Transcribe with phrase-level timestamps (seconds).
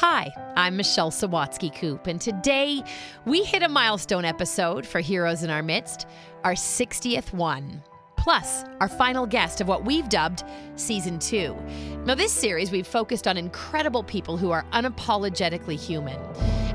[0.00, 2.84] Hi, I'm Michelle Sawatzky Koop, and today
[3.24, 6.06] we hit a milestone episode for Heroes in Our Midst,
[6.44, 7.82] our 60th one.
[8.18, 10.44] Plus, our final guest of what we've dubbed
[10.74, 11.56] Season 2.
[12.04, 16.20] Now, this series, we've focused on incredible people who are unapologetically human.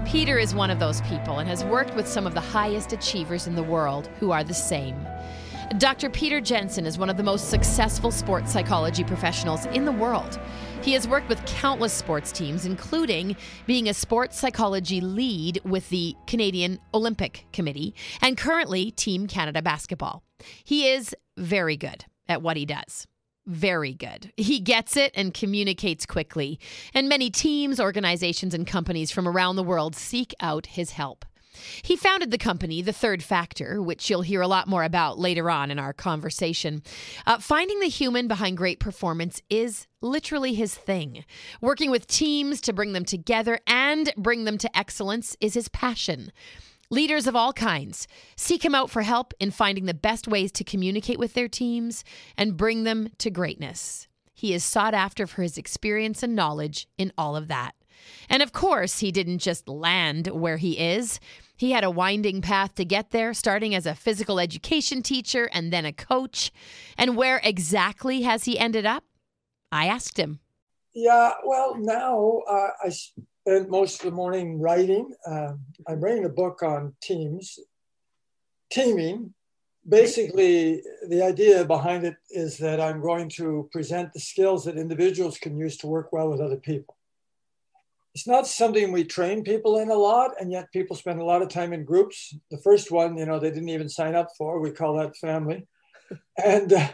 [0.03, 3.45] Peter is one of those people and has worked with some of the highest achievers
[3.45, 4.95] in the world who are the same.
[5.77, 6.09] Dr.
[6.09, 10.39] Peter Jensen is one of the most successful sports psychology professionals in the world.
[10.81, 13.35] He has worked with countless sports teams, including
[13.67, 20.23] being a sports psychology lead with the Canadian Olympic Committee and currently Team Canada Basketball.
[20.63, 23.05] He is very good at what he does.
[23.45, 24.31] Very good.
[24.37, 26.59] He gets it and communicates quickly.
[26.95, 31.25] And many teams, organizations, and companies from around the world seek out his help.
[31.81, 35.49] He founded the company, The Third Factor, which you'll hear a lot more about later
[35.49, 36.81] on in our conversation.
[37.25, 41.25] Uh, finding the human behind great performance is literally his thing.
[41.59, 46.31] Working with teams to bring them together and bring them to excellence is his passion.
[46.89, 50.63] Leaders of all kinds seek him out for help in finding the best ways to
[50.63, 52.03] communicate with their teams
[52.37, 54.07] and bring them to greatness.
[54.33, 57.75] He is sought after for his experience and knowledge in all of that.
[58.29, 61.19] And of course, he didn't just land where he is.
[61.61, 65.71] He had a winding path to get there, starting as a physical education teacher and
[65.71, 66.51] then a coach.
[66.97, 69.03] And where exactly has he ended up?
[69.71, 70.39] I asked him.
[70.95, 75.13] Yeah, well, now uh, I spent most of the morning writing.
[75.23, 75.53] Uh,
[75.87, 77.59] I'm writing a book on teams,
[78.71, 79.31] teaming.
[79.87, 85.37] Basically, the idea behind it is that I'm going to present the skills that individuals
[85.37, 86.95] can use to work well with other people
[88.13, 91.41] it's not something we train people in a lot, and yet people spend a lot
[91.41, 92.35] of time in groups.
[92.49, 94.59] The first one, you know, they didn't even sign up for.
[94.59, 95.67] We call that family,
[96.43, 96.89] and uh,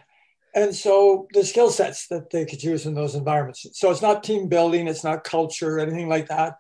[0.53, 3.65] and so the skill sets that they could use in those environments.
[3.73, 6.57] So it's not team building, it's not culture, anything like that.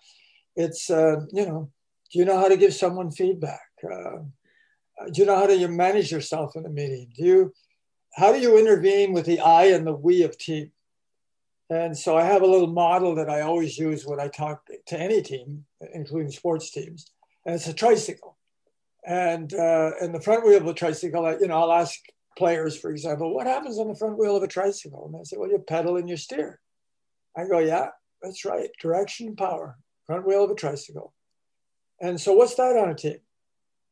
[0.55, 1.69] It's uh, you know,
[2.11, 3.69] do you know how to give someone feedback?
[3.83, 4.23] Uh,
[5.11, 7.11] do you know how to manage yourself in a meeting?
[7.15, 7.53] Do you
[8.15, 10.71] how do you intervene with the I and the we of team?
[11.69, 14.99] And so I have a little model that I always use when I talk to
[14.99, 17.11] any team, including sports teams,
[17.45, 18.37] and it's a tricycle.
[19.05, 21.99] And uh, in the front wheel of a tricycle, I, you know, I'll ask
[22.37, 25.05] players, for example, what happens on the front wheel of a tricycle?
[25.05, 26.59] And they say, well, you pedal and you steer.
[27.35, 27.89] I go, yeah,
[28.21, 28.69] that's right.
[28.81, 31.13] Direction, and power, front wheel of a tricycle.
[32.01, 33.17] And so what's that on a team?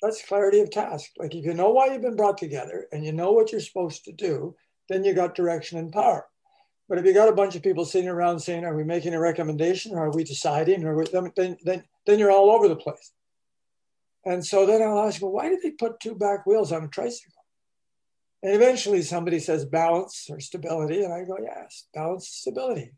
[0.02, 1.12] That's clarity of task.
[1.18, 4.06] Like if you know why you've been brought together and you know what you're supposed
[4.06, 4.56] to do,
[4.90, 6.26] then you got direction and power.
[6.88, 9.20] But if you got a bunch of people sitting around saying, "Are we making a
[9.20, 9.94] recommendation?
[9.94, 11.32] Or are we deciding?" Or then,
[11.64, 13.12] then, then you're all over the place.
[14.26, 16.88] And so then I'll ask, well, why did they put two back wheels on a
[16.88, 17.34] tricycle?
[18.42, 22.92] And eventually somebody says balance or stability, and I go, yes, balance, stability.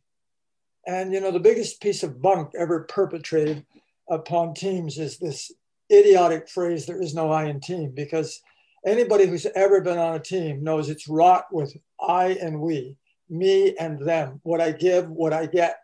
[0.86, 3.66] And you know, the biggest piece of bunk ever perpetrated
[4.10, 5.52] upon teams is this
[5.92, 8.42] idiotic phrase, there is no I in team, because
[8.86, 12.96] anybody who's ever been on a team knows it's wrought with I and we
[13.30, 15.78] me and them, what I give, what I get.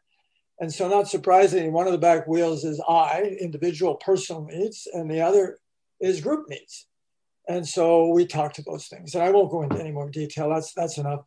[0.60, 5.10] And so, not surprisingly, one of the back wheels is I, individual personal needs, and
[5.10, 5.60] the other
[6.00, 6.88] is group needs.
[7.50, 9.16] And so we talk to those things.
[9.16, 10.50] And I won't go into any more detail.
[10.50, 11.22] That's that's enough.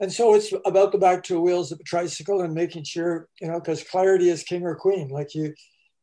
[0.00, 3.48] And so it's about the back two wheels of a tricycle and making sure, you
[3.48, 5.08] know, because clarity is king or queen.
[5.08, 5.52] Like you,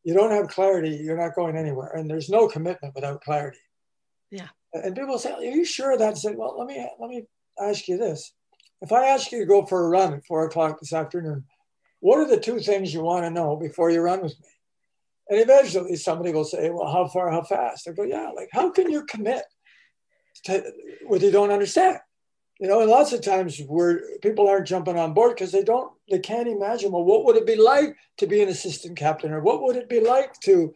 [0.03, 1.91] you don't have clarity, you're not going anywhere.
[1.95, 3.57] And there's no commitment without clarity.
[4.31, 4.49] Yeah.
[4.73, 6.37] And people say, Are you sure that's it?
[6.37, 7.25] Well, let me let me
[7.59, 8.33] ask you this.
[8.85, 11.43] If I ask you to go for a run at four o'clock this afternoon,
[12.01, 14.47] what are the two things you want to know before you run with me?
[15.27, 17.87] And eventually somebody will say, well, how far, how fast?
[17.87, 19.41] I go, yeah, like, how can you commit
[20.43, 20.71] to
[21.07, 21.97] what you don't understand?
[22.59, 25.91] You know, and lots of times where people aren't jumping on board because they don't,
[26.11, 29.41] they can't imagine, well, what would it be like to be an assistant captain or
[29.41, 30.75] what would it be like to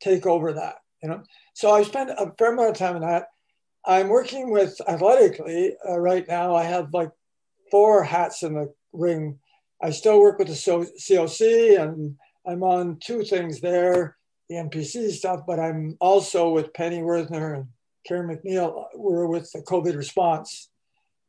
[0.00, 0.76] take over that?
[1.02, 3.26] You know, so I spend a fair amount of time in that.
[3.84, 6.54] I'm working with athletically uh, right now.
[6.54, 7.10] I have like
[7.70, 9.38] four hats in the ring.
[9.82, 12.16] I still work with the COC and
[12.46, 14.16] I'm on two things there,
[14.48, 17.66] the NPC stuff, but I'm also with Penny Werthner and
[18.06, 18.86] Karen MacNeill.
[18.94, 20.70] We're with the COVID response.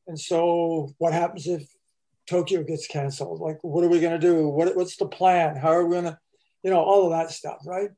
[0.07, 1.67] And so what happens if
[2.27, 3.41] Tokyo gets canceled?
[3.41, 4.47] Like, what are we going to do?
[4.47, 5.55] What, what's the plan?
[5.55, 6.17] How are we going to,
[6.63, 7.89] you know, all of that stuff, right?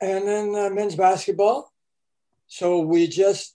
[0.00, 1.70] And then uh, men's basketball.
[2.46, 3.54] So we just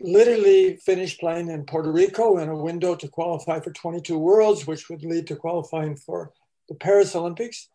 [0.00, 4.88] literally finished playing in Puerto Rico in a window to qualify for 22 Worlds, which
[4.88, 6.32] would lead to qualifying for
[6.68, 7.68] the Paris Olympics.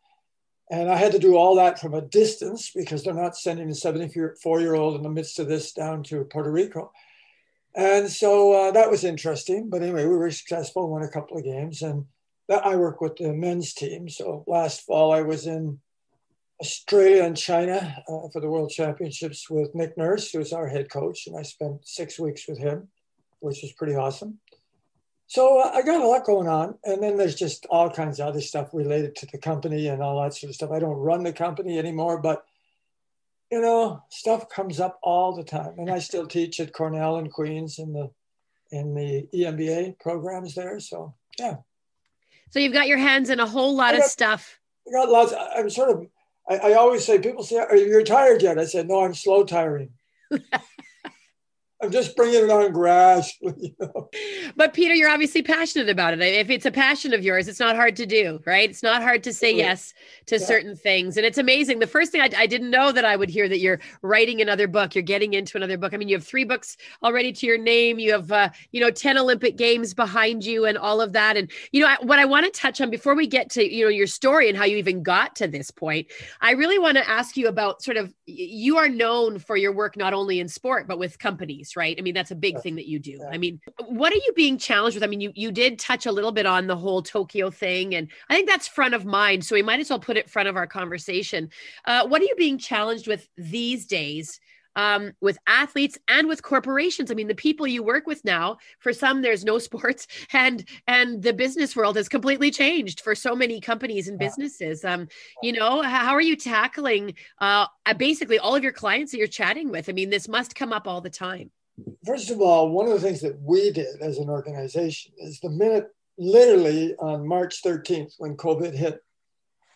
[0.72, 3.76] And I had to do all that from a distance because they're not sending a
[3.76, 6.92] 74 year old in the midst of this down to Puerto Rico.
[7.76, 9.70] And so uh, that was interesting.
[9.70, 11.82] But anyway, we were successful, won a couple of games.
[11.82, 12.06] And
[12.48, 14.10] that, I work with the men's team.
[14.10, 15.80] So last fall, I was in
[16.64, 21.28] Australia and China uh, for the World Championships with Nick Nurse, who's our head coach,
[21.28, 22.88] and I spent six weeks with him,
[23.42, 24.40] which was pretty awesome.
[25.28, 28.30] So uh, I got a lot going on, and then there's just all kinds of
[28.30, 30.72] other stuff related to the company and all that sort of stuff.
[30.72, 32.46] I don't run the company anymore, but
[33.52, 37.30] you know, stuff comes up all the time, and I still teach at Cornell and
[37.30, 38.10] Queens in the
[38.72, 40.80] in the EMBA programs there.
[40.80, 41.58] So yeah.
[42.52, 44.62] So you've got your hands in a whole lot got, of stuff.
[44.88, 45.34] I got lots.
[45.58, 46.08] I'm sort of
[46.50, 48.60] I, I always say, people say, Are you retired yet?
[48.60, 49.92] I said, No, I'm slow tiring.
[51.84, 53.34] I'm just bringing it on gradually.
[53.64, 54.10] You know?
[54.56, 56.22] But Peter, you're obviously passionate about it.
[56.22, 58.70] If it's a passion of yours, it's not hard to do, right?
[58.70, 59.94] It's not hard to say yes
[60.28, 60.46] to yeah.
[60.46, 61.18] certain things.
[61.18, 61.80] And it's amazing.
[61.80, 64.68] The first thing I, I, didn't know that I would hear that you're writing another
[64.68, 64.96] book.
[64.96, 65.94] You're getting into another book.
[65.94, 68.00] I mean, you have three books already to your name.
[68.00, 71.38] You have, uh, you know, 10 Olympic games behind you and all of that.
[71.38, 73.90] And, you know, what I want to touch on before we get to, you know,
[73.90, 76.08] your story and how you even got to this point,
[76.42, 79.98] I really want to ask you about sort of, you are known for your work,
[79.98, 81.96] not only in sport, but with companies right?
[81.98, 83.20] I mean, that's a big thing that you do.
[83.32, 85.04] I mean, what are you being challenged with?
[85.04, 88.10] I mean, you you did touch a little bit on the whole Tokyo thing, and
[88.30, 89.46] I think that's front of mind.
[89.46, 91.50] So we might as well put it front of our conversation.
[91.86, 94.40] Uh, what are you being challenged with these days?
[94.76, 97.12] Um, with athletes and with corporations.
[97.12, 101.22] I mean, the people you work with now, for some, there's no sports, and and
[101.22, 104.84] the business world has completely changed for so many companies and businesses.
[104.84, 105.10] Um,
[105.44, 107.68] you know, how are you tackling uh,
[107.98, 109.90] basically all of your clients that you're chatting with?
[109.90, 111.52] I mean, this must come up all the time.
[112.06, 115.50] First of all, one of the things that we did as an organization is the
[115.50, 115.88] minute,
[116.18, 119.02] literally on March 13th, when COVID hit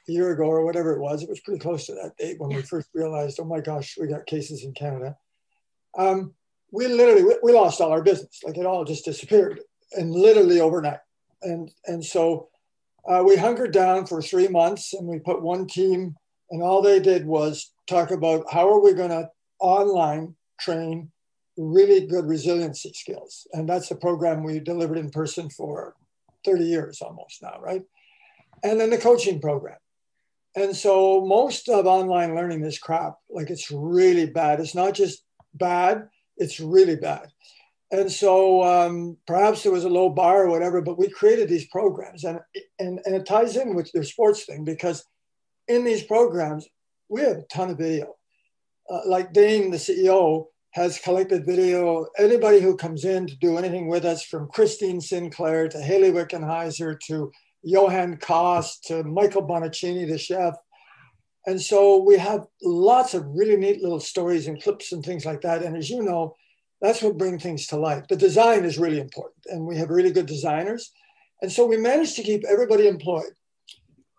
[0.07, 2.55] a year ago or whatever it was, it was pretty close to that date when
[2.55, 5.17] we first realized, oh my gosh, we got cases in Canada.
[5.97, 6.33] Um,
[6.71, 9.61] we literally we, we lost all our business, like it all just disappeared,
[9.93, 10.99] and literally overnight.
[11.41, 12.49] And and so
[13.07, 16.15] uh, we hunkered down for three months, and we put one team,
[16.51, 19.29] and all they did was talk about how are we going to
[19.59, 21.11] online train
[21.57, 23.47] really good resiliency skills.
[23.53, 25.95] And that's a program we delivered in person for
[26.45, 27.83] 30 years almost now, right?
[28.63, 29.77] And then the coaching program.
[30.55, 33.15] And so most of online learning is crap.
[33.29, 34.59] Like it's really bad.
[34.59, 35.23] It's not just
[35.53, 37.31] bad, it's really bad.
[37.91, 41.67] And so um, perhaps there was a low bar or whatever, but we created these
[41.67, 42.23] programs.
[42.23, 42.39] And,
[42.79, 45.05] and, and it ties in with the sports thing because
[45.67, 46.67] in these programs,
[47.07, 48.15] we have a ton of video.
[48.89, 52.05] Uh, like Dane, the CEO, has collected video.
[52.19, 56.99] Anybody who comes in to do anything with us, from Christine Sinclair to Hayley Wickenheiser
[57.07, 57.31] to
[57.63, 60.53] Johann Koss to Michael Bonacini, the chef.
[61.47, 65.41] And so we have lots of really neat little stories and clips and things like
[65.41, 65.63] that.
[65.63, 66.35] And as you know,
[66.79, 68.03] that's what brings things to life.
[68.07, 70.91] The design is really important, and we have really good designers.
[71.41, 73.33] And so we managed to keep everybody employed.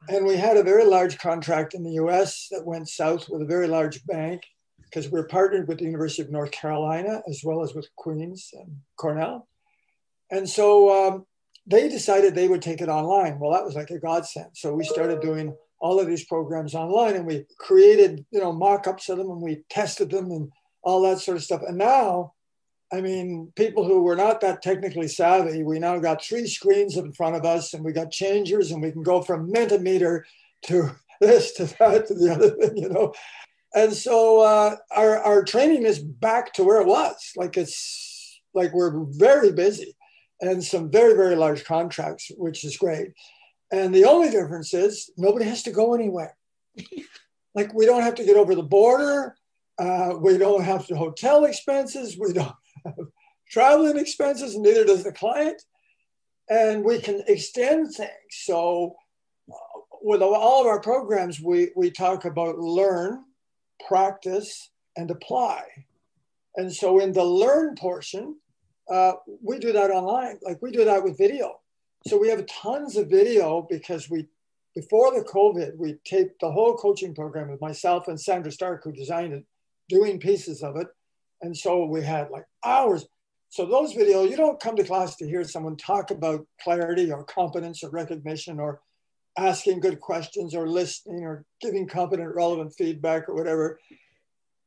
[0.09, 3.53] And we had a very large contract in the US that went south with a
[3.55, 4.43] very large bank
[4.91, 8.79] because we're partnered with the University of North Carolina as well as with Queens and
[8.97, 9.49] Cornell.
[10.31, 11.27] And so um,
[11.67, 13.39] they decided they would take it online.
[13.39, 14.51] Well, that was like a godsend.
[14.55, 19.09] So we started doing all of these programs online and we created, you know, mock-ups
[19.09, 20.51] of them and we tested them and
[20.83, 21.63] all that sort of stuff.
[21.67, 22.33] And now,
[22.93, 27.13] I mean, people who were not that technically savvy, we now got three screens in
[27.13, 30.23] front of us and we got changers and we can go from Mentimeter
[30.65, 30.91] to
[31.21, 33.13] this to that to the other thing, you know
[33.75, 37.33] and so uh, our, our training is back to where it was.
[37.37, 39.95] Like it's like we're very busy
[40.41, 43.09] and some very very large contracts which is great.
[43.71, 46.37] And the only difference is nobody has to go anywhere.
[47.55, 49.35] Like we don't have to get over the border.
[49.81, 52.17] Uh, we don't have the hotel expenses.
[52.17, 52.95] We don't have
[53.51, 54.57] traveling expenses.
[54.57, 55.61] Neither does the client.
[56.49, 58.11] And we can extend things.
[58.31, 58.95] So
[59.51, 63.25] uh, with all of our programs we, we talk about learn
[63.87, 65.63] practice, and apply.
[66.57, 68.37] And so in the learn portion,
[68.91, 70.39] uh, we do that online.
[70.43, 71.61] Like we do that with video.
[72.07, 74.27] So we have tons of video because we,
[74.75, 78.93] before the COVID, we taped the whole coaching program with myself and Sandra Stark, who
[78.93, 79.45] designed it,
[79.89, 80.89] doing pieces of it.
[81.43, 83.07] And so we had like hours.
[83.51, 87.25] So those videos, you don't come to class to hear someone talk about clarity or
[87.25, 88.81] competence or recognition or
[89.39, 93.79] asking good questions or listening or giving competent, relevant feedback or whatever,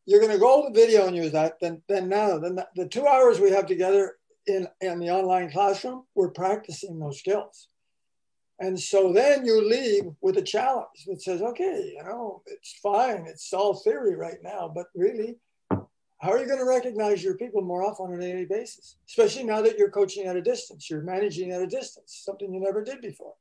[0.06, 1.60] you're going to go to the video and use that.
[1.60, 4.16] Then, then now, then the, the two hours we have together
[4.48, 7.68] in, in the online classroom, we're practicing those skills.
[8.60, 13.26] And so then you leave with a challenge that says, okay, you know, it's fine.
[13.28, 15.38] It's all theory right now, but really,
[15.70, 18.98] how are you going to recognize your people more often on a daily basis?
[19.08, 22.60] Especially now that you're coaching at a distance, you're managing at a distance, something you
[22.60, 23.34] never did before.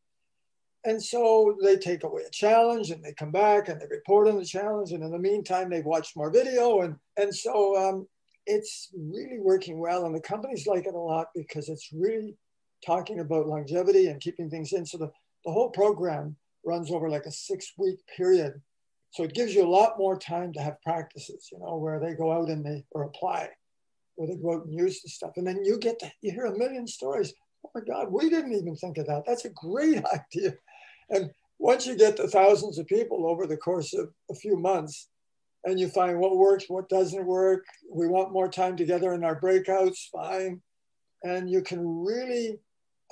[0.84, 4.38] And so they take away a challenge and they come back and they report on
[4.38, 4.92] the challenge.
[4.92, 6.80] And in the meantime, they've watched more video.
[6.80, 8.06] And, and so um,
[8.46, 10.06] it's really working well.
[10.06, 12.36] And the companies like it a lot because it's really
[12.84, 14.86] talking about longevity and keeping things in.
[14.86, 15.10] So the,
[15.44, 18.54] the whole program runs over like a six week period.
[19.12, 22.14] So it gives you a lot more time to have practices, you know, where they
[22.14, 23.50] go out and they or apply,
[24.14, 25.32] where they go out and use the stuff.
[25.36, 27.34] And then you get to you hear a million stories.
[27.66, 29.24] Oh my God, we didn't even think of that.
[29.26, 30.02] That's a great
[30.34, 30.54] idea.
[31.10, 35.08] And once you get to thousands of people over the course of a few months,
[35.64, 39.38] and you find what works, what doesn't work, we want more time together in our
[39.38, 40.62] breakouts, fine.
[41.22, 42.58] And you can really,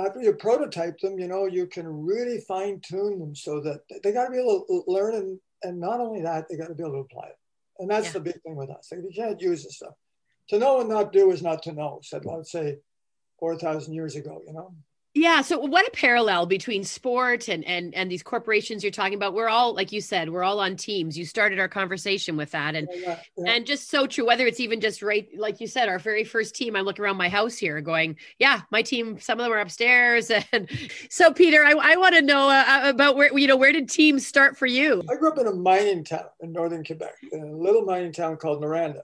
[0.01, 4.13] after you prototype them, you know, you can really fine tune them so that they
[4.13, 5.15] got to be able to learn.
[5.15, 7.39] And, and not only that, they got to be able to apply it.
[7.79, 8.13] And that's yeah.
[8.13, 8.89] the big thing with us.
[8.91, 9.95] Like, you can't use this stuff.
[10.49, 12.79] To know and not do is not to know, said, let's say,
[13.41, 14.75] 4,000 years ago, you know?
[15.19, 15.41] Yeah.
[15.41, 19.35] So what a parallel between sport and and and these corporations you're talking about.
[19.35, 21.19] We're all, like you said, we're all on teams.
[21.19, 22.77] You started our conversation with that.
[22.77, 23.51] And yeah, yeah.
[23.51, 26.55] and just so true, whether it's even just right, like you said, our very first
[26.55, 29.59] team, I'm looking around my house here going, yeah, my team, some of them are
[29.59, 30.31] upstairs.
[30.51, 30.69] And
[31.11, 33.89] so Peter, I, I want to know uh, uh, about where, you know, where did
[33.89, 35.03] teams start for you?
[35.11, 38.37] I grew up in a mining town in Northern Quebec, in a little mining town
[38.37, 39.03] called Noranda.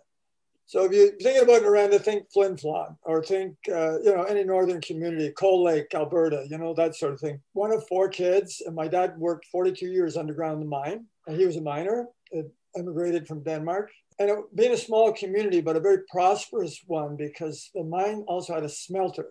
[0.67, 4.45] So if you're thinking about Noranda, think Flin Flon or think, uh, you know, any
[4.45, 7.41] northern community, Cold Lake, Alberta, you know, that sort of thing.
[7.53, 11.07] One of four kids, and my dad worked 42 years underground in the mine.
[11.27, 12.07] And he was a miner,
[12.77, 13.91] immigrated from Denmark.
[14.19, 18.55] And it, being a small community, but a very prosperous one because the mine also
[18.55, 19.29] had a smelter,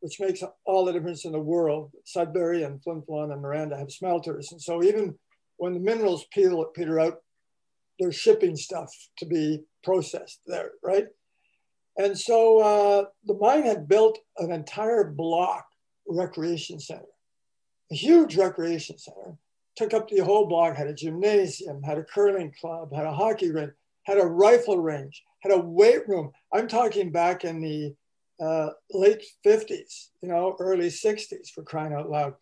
[0.00, 1.90] which makes all the difference in the world.
[2.04, 4.52] Sudbury and Flin Flon and Noranda have smelters.
[4.52, 5.18] And so even
[5.56, 7.18] when the minerals peter, peter out,
[7.98, 11.06] they're shipping stuff to be processed there, right?
[11.98, 15.66] And so uh, the mine had built an entire block
[16.06, 17.04] recreation center,
[17.90, 19.36] a huge recreation center,
[19.76, 23.50] took up the whole block, had a gymnasium, had a curling club, had a hockey
[23.50, 23.72] rink,
[24.04, 26.32] had a rifle range, had a weight room.
[26.52, 27.94] I'm talking back in the
[28.40, 32.34] uh, late 50s, you know, early 60s for crying out loud.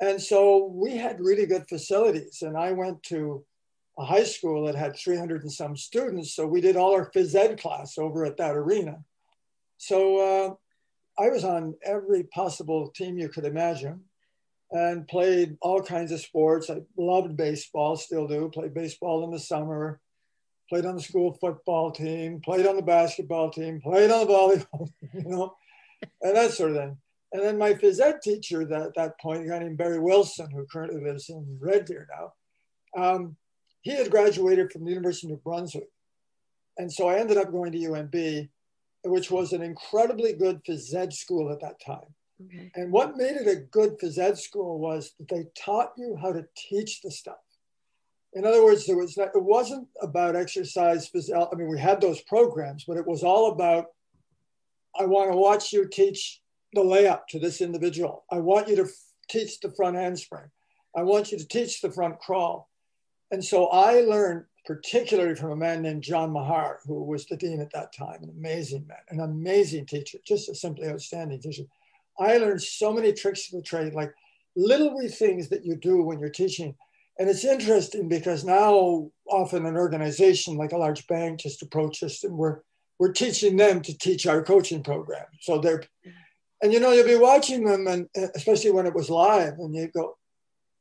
[0.00, 2.42] And so we had really good facilities.
[2.42, 3.44] And I went to
[4.00, 6.34] a high school that had 300 and some students.
[6.34, 8.98] So we did all our phys ed class over at that arena.
[9.76, 10.56] So
[11.18, 14.00] uh, I was on every possible team you could imagine
[14.70, 16.70] and played all kinds of sports.
[16.70, 18.48] I loved baseball, still do.
[18.48, 20.00] Played baseball in the summer,
[20.70, 24.88] played on the school football team, played on the basketball team, played on the volleyball,
[25.12, 25.54] you know,
[26.22, 26.96] and that sort of thing.
[27.32, 30.50] And then my phys ed teacher that, at that point, a guy named Barry Wilson,
[30.50, 32.32] who currently lives in Red Deer now,
[33.02, 33.36] um,
[33.82, 35.88] he had graduated from the University of New Brunswick.
[36.78, 38.48] And so I ended up going to UNB,
[39.04, 42.14] which was an incredibly good phys ed school at that time.
[42.42, 42.70] Okay.
[42.74, 46.32] And what made it a good phys ed school was that they taught you how
[46.32, 47.36] to teach the stuff.
[48.32, 51.50] In other words, there was not, it wasn't about exercise physiology.
[51.52, 53.86] I mean, we had those programs, but it was all about
[54.98, 56.40] I want to watch you teach
[56.72, 58.24] the layup to this individual.
[58.30, 58.90] I want you to f-
[59.28, 60.50] teach the front handspring.
[60.96, 62.69] I want you to teach the front crawl.
[63.30, 67.60] And so I learned particularly from a man named John Mahar, who was the dean
[67.60, 71.64] at that time, an amazing man, an amazing teacher, just a simply outstanding teacher.
[72.18, 74.12] I learned so many tricks of the trade, like
[74.56, 76.74] little wee things that you do when you're teaching.
[77.18, 82.24] And it's interesting because now often an organization like a large bank just approaches us
[82.24, 82.60] and we're
[82.98, 85.24] we're teaching them to teach our coaching program.
[85.40, 85.82] So they're
[86.62, 89.88] and you know, you'll be watching them and especially when it was live and you
[89.88, 90.18] go,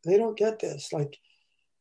[0.05, 0.91] they don't get this.
[0.91, 1.17] Like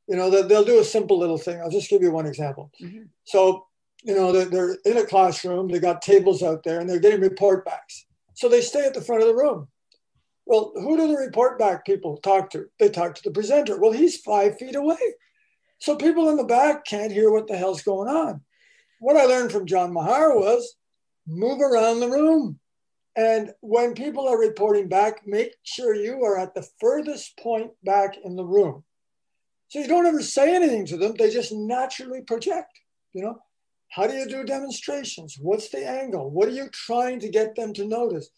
[0.09, 1.61] you know, they'll do a simple little thing.
[1.61, 2.73] I'll just give you one example.
[2.83, 3.05] Mm-hmm.
[3.25, 3.67] So,
[4.03, 7.21] you know, they're, they're in a classroom, they got tables out there and they're getting
[7.21, 8.07] report backs.
[8.35, 9.69] So they stay at the front of the room.
[10.47, 12.67] Well, who do the report back people talk to?
[12.81, 13.79] They talk to the presenter.
[13.79, 14.97] Well, he's five feet away.
[15.79, 18.41] So people in the back can't hear what the hell's going on.
[19.01, 20.75] What I learned from John Mahar was
[21.27, 22.59] move around the room.
[23.15, 28.17] And when people are reporting back, make sure you are at the furthest point back
[28.25, 28.85] in the room.
[29.69, 31.15] So you don't ever say anything to them.
[31.19, 32.81] They just naturally project,
[33.13, 33.39] you know?
[33.91, 35.37] How do you do demonstrations?
[35.41, 36.31] What's the angle?
[36.31, 38.29] What are you trying to get them to notice?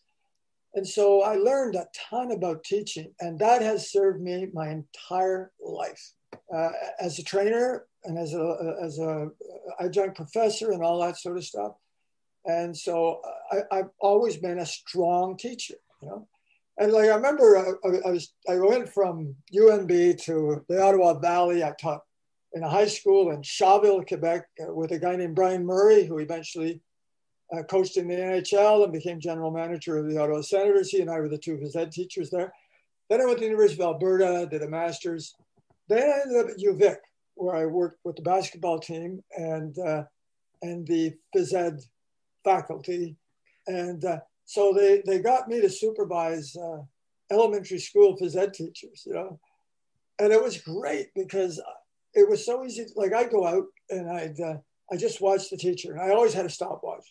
[0.75, 5.51] And so I learned a ton about teaching, and that has served me my entire
[5.61, 6.13] life
[6.55, 6.71] uh,
[7.01, 9.29] as a trainer and as a as a
[9.81, 11.73] adjunct professor and all that sort of stuff.
[12.45, 13.21] And so
[13.51, 16.29] I, I've always been a strong teacher, you know.
[16.81, 21.63] And like I remember, I, I, was I went from UNB to the Ottawa Valley.
[21.63, 22.01] I taught
[22.55, 26.19] in a high school in Shawville, Quebec, uh, with a guy named Brian Murray, who
[26.19, 26.81] eventually
[27.55, 30.89] uh, coached in the NHL and became general manager of the Ottawa Senators.
[30.89, 32.51] He and I were the two phys ed teachers there.
[33.11, 35.35] Then I went to the University of Alberta, did a master's.
[35.89, 36.97] Then I ended up at UVic,
[37.35, 40.05] where I worked with the basketball team and uh,
[40.63, 41.81] and the phys ed
[42.43, 43.17] faculty.
[43.67, 46.79] And uh, so they, they got me to supervise uh,
[47.31, 49.39] elementary school phys ed teachers, you know.
[50.19, 51.63] And it was great because
[52.15, 52.85] it was so easy.
[52.97, 54.57] Like I'd go out and I'd, uh,
[54.91, 57.07] I just watched the teacher and I always had a stopwatch.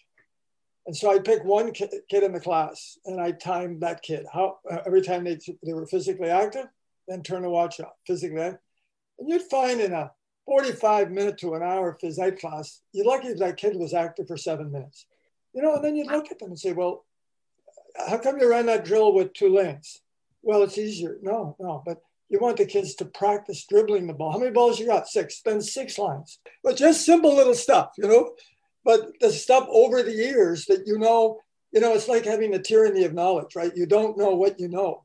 [0.86, 4.26] And so I'd pick one kid, kid in the class and I'd time that kid.
[4.34, 6.66] How uh, every time they, they were physically active,
[7.08, 8.60] then turn the watch off, physically active.
[9.18, 10.12] And you'd find in a
[10.46, 14.28] 45 minute to an hour phys ed class, you're lucky if that kid was active
[14.28, 15.06] for seven minutes.
[15.54, 17.06] You know, and then you'd look at them and say, well,
[17.96, 20.02] how come you ran that drill with two lanes?
[20.42, 21.18] Well, it's easier.
[21.22, 24.32] No, no, but you want the kids to practice dribbling the ball.
[24.32, 25.08] How many balls you got?
[25.08, 25.42] Six.
[25.42, 26.40] Then six lines.
[26.64, 28.34] But just simple little stuff, you know.
[28.86, 31.40] But the stuff over the years that you know,
[31.72, 33.76] you know, it's like having the tyranny of knowledge, right?
[33.76, 35.04] You don't know what you know.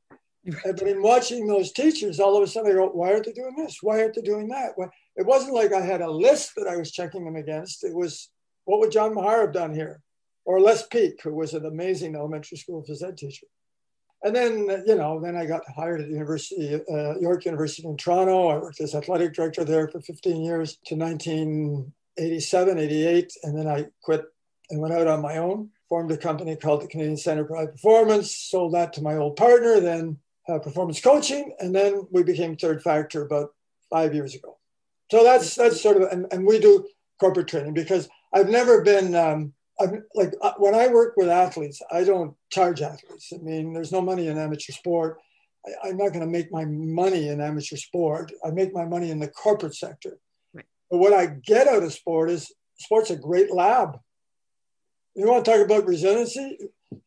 [0.65, 3.57] But in watching those teachers, all of a sudden I go, why aren't they doing
[3.57, 3.79] this?
[3.81, 4.73] Why aren't they doing that?
[4.77, 7.83] Well, it wasn't like I had a list that I was checking them against.
[7.83, 8.29] It was,
[8.65, 10.03] what would John Mahar have done here?
[10.45, 13.47] Or Les Peak, who was an amazing elementary school phys ed teacher.
[14.23, 17.97] And then, you know, then I got hired at the University, uh, York University in
[17.97, 18.49] Toronto.
[18.49, 23.33] I worked as athletic director there for 15 years to 1987, 88.
[23.43, 24.25] And then I quit
[24.71, 27.67] and went out on my own, formed a company called the Canadian Center for High
[27.67, 31.55] Performance, sold that to my old partner, then uh, performance coaching.
[31.59, 33.51] And then we became Third Factor about
[33.91, 34.57] five years ago.
[35.11, 36.89] So that's that's sort of and, and we do
[37.21, 42.05] corporate training because I've never been um, I'm, like when I work with athletes, I
[42.05, 43.33] don't charge athletes.
[43.33, 45.19] I mean, there's no money in amateur sport.
[45.85, 48.33] I, am not going to make my money in amateur sport.
[48.45, 50.19] I make my money in the corporate sector.
[50.53, 50.67] Right.
[50.91, 53.99] But what I get out of sport is sport's a great lab.
[55.15, 56.59] You want to talk about resiliency?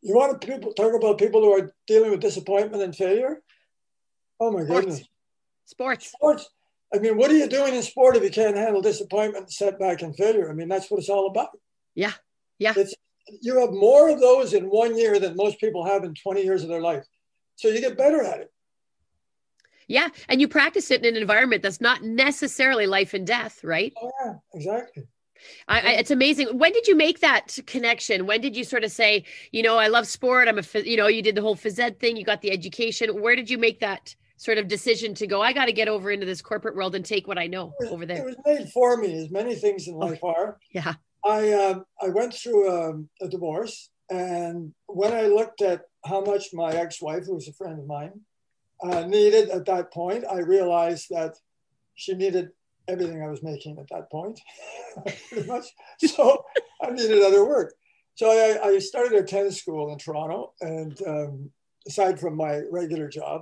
[0.01, 3.41] You want to people talk about people who are dealing with disappointment and failure?
[4.39, 4.86] Oh my sports.
[4.86, 5.08] goodness.
[5.65, 6.12] Sports.
[6.12, 6.49] Sports.
[6.93, 10.15] I mean, what are you doing in sport if you can't handle disappointment, setback, and
[10.15, 10.49] failure?
[10.49, 11.49] I mean, that's what it's all about.
[11.95, 12.13] Yeah.
[12.60, 12.74] Yeah.
[12.76, 12.96] It's,
[13.41, 16.63] you have more of those in one year than most people have in 20 years
[16.63, 17.06] of their life.
[17.56, 18.52] So you get better at it.
[19.88, 20.10] Yeah.
[20.28, 23.93] And you practice it in an environment that's not necessarily life and death, right?
[24.02, 25.08] Oh, yeah, exactly.
[25.67, 26.58] I, I, it's amazing.
[26.58, 28.26] When did you make that connection?
[28.26, 30.48] When did you sort of say, you know, I love sport.
[30.48, 32.17] I'm a, you know, you did the whole phys ed thing.
[32.17, 33.22] You got the education.
[33.22, 35.41] Where did you make that sort of decision to go?
[35.41, 37.89] I got to get over into this corporate world and take what I know was,
[37.89, 38.17] over there.
[38.17, 40.58] It was made for me, as many things in life are.
[40.72, 40.96] Yeah.
[41.28, 46.22] I uh, I went through a, um, a, divorce, and when I looked at how
[46.22, 48.22] much my ex-wife, who was a friend of mine,
[48.82, 51.36] uh, needed at that point, I realized that
[51.96, 52.50] she needed
[52.88, 54.40] everything I was making at that point,
[55.30, 55.66] pretty much.
[56.00, 56.46] So
[56.82, 57.74] I needed other work.
[58.16, 61.50] So I, I started a tennis school in Toronto, and um,
[61.86, 63.42] aside from my regular job,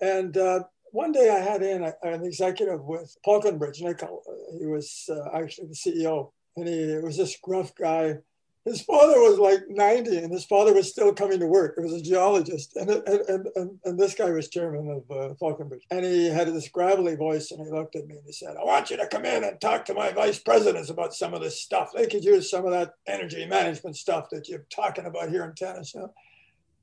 [0.00, 0.60] and uh,
[0.92, 4.22] one day I had in a, an executive with Falconbridge Nickel.
[4.58, 8.18] He was uh, actually the CEO and he was this gruff guy.
[8.64, 11.76] His father was like 90 and his father was still coming to work.
[11.78, 12.76] It was a geologist.
[12.76, 15.86] And, and, and, and this guy was chairman of uh, Falconbridge.
[15.90, 18.64] And he had this gravelly voice and he looked at me and he said, I
[18.64, 21.62] want you to come in and talk to my vice presidents about some of this
[21.62, 21.92] stuff.
[21.96, 25.54] They could use some of that energy management stuff that you're talking about here in
[25.54, 25.94] tennis.
[25.94, 26.12] You know?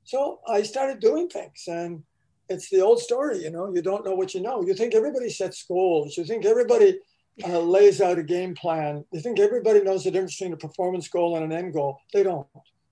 [0.05, 2.01] So I started doing things and
[2.49, 4.61] it's the old story, you know, you don't know what you know.
[4.61, 6.17] You think everybody sets goals.
[6.17, 6.99] You think everybody
[7.43, 9.03] uh, lays out a game plan.
[9.11, 11.99] You think everybody knows the difference between a performance goal and an end goal.
[12.13, 12.47] They don't.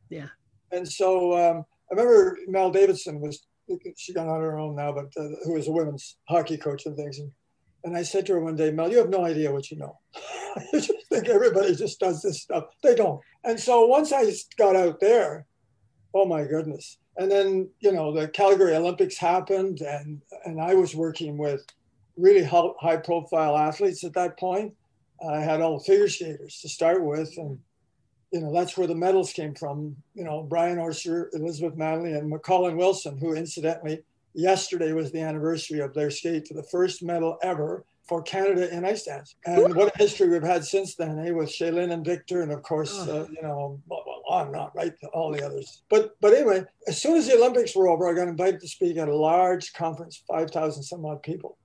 [0.09, 0.27] Yeah.
[0.71, 3.45] And so um, I remember Mel Davidson was,
[3.95, 6.97] she got on her own now, but uh, who was a women's hockey coach and
[6.97, 7.19] things.
[7.19, 7.31] And,
[7.85, 9.99] and I said to her one day, Mel, you have no idea what you know.
[10.73, 12.65] you just think everybody just does this stuff.
[12.81, 13.21] They don't.
[13.43, 14.25] And so once I
[14.57, 15.45] got out there,
[16.13, 16.97] oh my goodness.
[17.17, 21.63] And then, you know, the Calgary Olympics happened and, and I was working with
[22.17, 24.73] really high profile athletes at that point.
[25.27, 27.37] I had all the figure skaters to start with.
[27.37, 27.59] And,
[28.31, 29.95] you know, that's where the medals came from.
[30.15, 35.21] You know, Brian Orser, Elizabeth Manley, and McCall and Wilson, who incidentally, yesterday was the
[35.21, 39.35] anniversary of their skate to the first medal ever for Canada in ice dance.
[39.45, 42.61] And what a history we've had since then, eh, with Shae-Lynn and Victor, and of
[42.61, 45.83] course, uh, you know, well, well, on not right, all the others.
[45.89, 48.97] But but anyway, as soon as the Olympics were over, I got invited to speak
[48.97, 51.57] at a large conference, 5,000 some odd people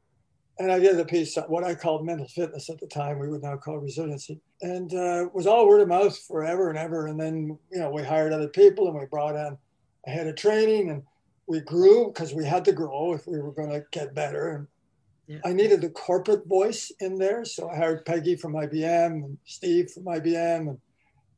[0.58, 3.18] and I did a piece on what I called mental fitness at the time.
[3.18, 7.06] We would now call resiliency, and uh, was all word of mouth forever and ever.
[7.06, 9.56] And then you know we hired other people and we brought in
[10.06, 11.02] a head of training, and
[11.46, 14.56] we grew because we had to grow if we were going to get better.
[14.56, 14.66] And
[15.26, 15.40] yeah.
[15.44, 19.90] I needed the corporate voice in there, so I hired Peggy from IBM and Steve
[19.90, 20.78] from IBM, and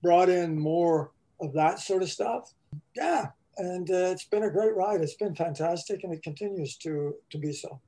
[0.02, 2.54] brought in more of that sort of stuff.
[2.96, 3.26] Yeah,
[3.58, 5.02] and uh, it's been a great ride.
[5.02, 7.80] It's been fantastic, and it continues to to be so.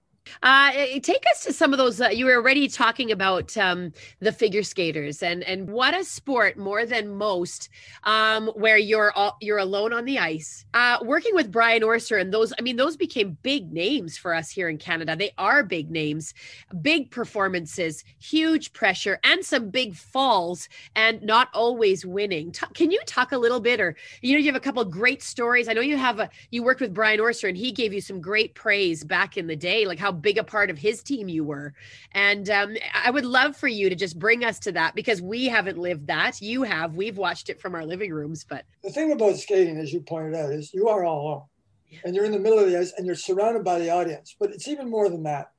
[0.42, 2.00] Uh, take us to some of those.
[2.00, 6.56] Uh, you were already talking about um, the figure skaters, and and what a sport
[6.56, 7.68] more than most,
[8.04, 10.64] um, where you're all, you're alone on the ice.
[10.74, 14.50] Uh, working with Brian Orser and those, I mean, those became big names for us
[14.50, 15.16] here in Canada.
[15.16, 16.34] They are big names,
[16.80, 22.52] big performances, huge pressure, and some big falls, and not always winning.
[22.52, 25.22] T- can you talk a little bit, or you know, you have a couple great
[25.22, 25.68] stories.
[25.68, 28.20] I know you have a you worked with Brian Orser, and he gave you some
[28.20, 31.44] great praise back in the day, like how big a part of his team you
[31.44, 31.74] were.
[32.12, 35.46] And um, I would love for you to just bring us to that because we
[35.46, 36.40] haven't lived that.
[36.40, 36.96] You have.
[36.96, 38.44] We've watched it from our living rooms.
[38.44, 41.42] But the thing about skating, as you pointed out, is you are all alone.
[41.88, 41.98] Yeah.
[42.04, 44.34] And you're in the middle of the ice and you're surrounded by the audience.
[44.38, 45.50] But it's even more than that.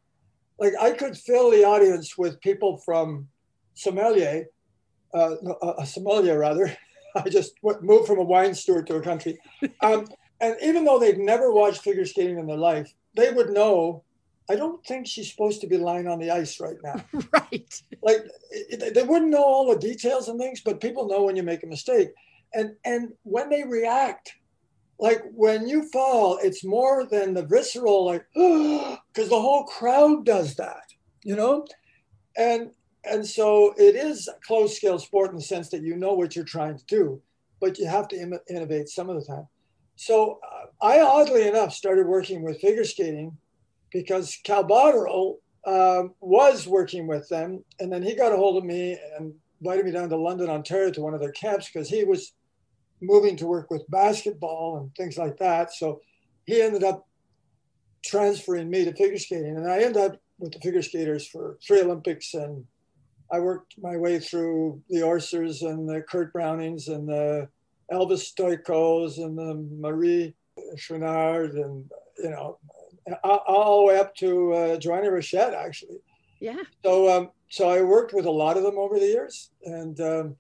[0.60, 3.28] Like I could fill the audience with people from
[3.74, 4.46] sommelier,
[5.14, 5.36] uh,
[5.78, 6.76] a sommelier rather.
[7.16, 9.40] I just moved from a wine steward to a country.
[9.82, 10.08] Um,
[10.42, 14.04] and even though they've never watched figure skating in their life, they would know
[14.54, 17.04] I don't think she's supposed to be lying on the ice right now.
[17.34, 17.82] right.
[18.04, 18.24] Like
[18.94, 21.68] they wouldn't know all the details and things, but people know when you make a
[21.68, 22.10] mistake.
[22.54, 24.32] And and when they react,
[25.00, 30.56] like when you fall, it's more than the visceral, like, because the whole crowd does
[30.58, 30.84] that,
[31.24, 31.66] you know?
[32.38, 32.70] And
[33.04, 36.36] and so it is a close skill sport in the sense that you know what
[36.36, 37.20] you're trying to do,
[37.60, 39.48] but you have to Im- innovate some of the time.
[39.96, 43.36] So uh, I oddly enough started working with figure skating
[43.94, 47.64] because Cal Botterill uh, was working with them.
[47.80, 50.92] And then he got a hold of me and invited me down to London, Ontario
[50.92, 52.34] to one of their camps because he was
[53.02, 55.72] moving to work with basketball and things like that.
[55.72, 56.02] So
[56.46, 57.08] he ended up
[58.04, 59.56] transferring me to figure skating.
[59.56, 62.34] And I ended up with the figure skaters for three Olympics.
[62.34, 62.66] And
[63.32, 67.48] I worked my way through the Orsers and the Kurt Brownings and the
[67.92, 70.34] Elvis Stojkos and the Marie
[70.76, 72.58] Chouinard and, you know,
[73.24, 76.00] all the way up to uh, Joannie Rochette, actually.
[76.40, 76.64] Yeah.
[76.84, 80.36] So, um, so I worked with a lot of them over the years, and um,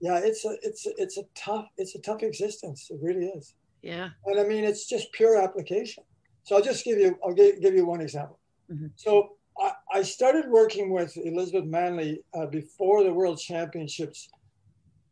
[0.00, 2.88] yeah, it's a it's a, it's a tough it's a tough existence.
[2.90, 3.54] It really is.
[3.82, 4.08] Yeah.
[4.26, 6.04] And I mean, it's just pure application.
[6.42, 8.38] So I'll just give you I'll give, give you one example.
[8.72, 8.86] Mm-hmm.
[8.96, 14.28] So I, I, started working with Elizabeth Manley uh, before the World Championships,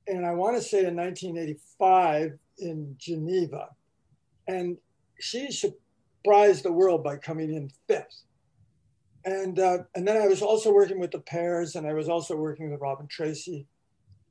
[0.08, 3.68] and I want to say in 1985 in Geneva,
[4.48, 4.76] and
[5.20, 5.50] she
[6.24, 8.22] surprised the world by coming in fifth.
[9.24, 12.36] And, uh, and then I was also working with the pairs and I was also
[12.36, 13.66] working with Robin Tracy.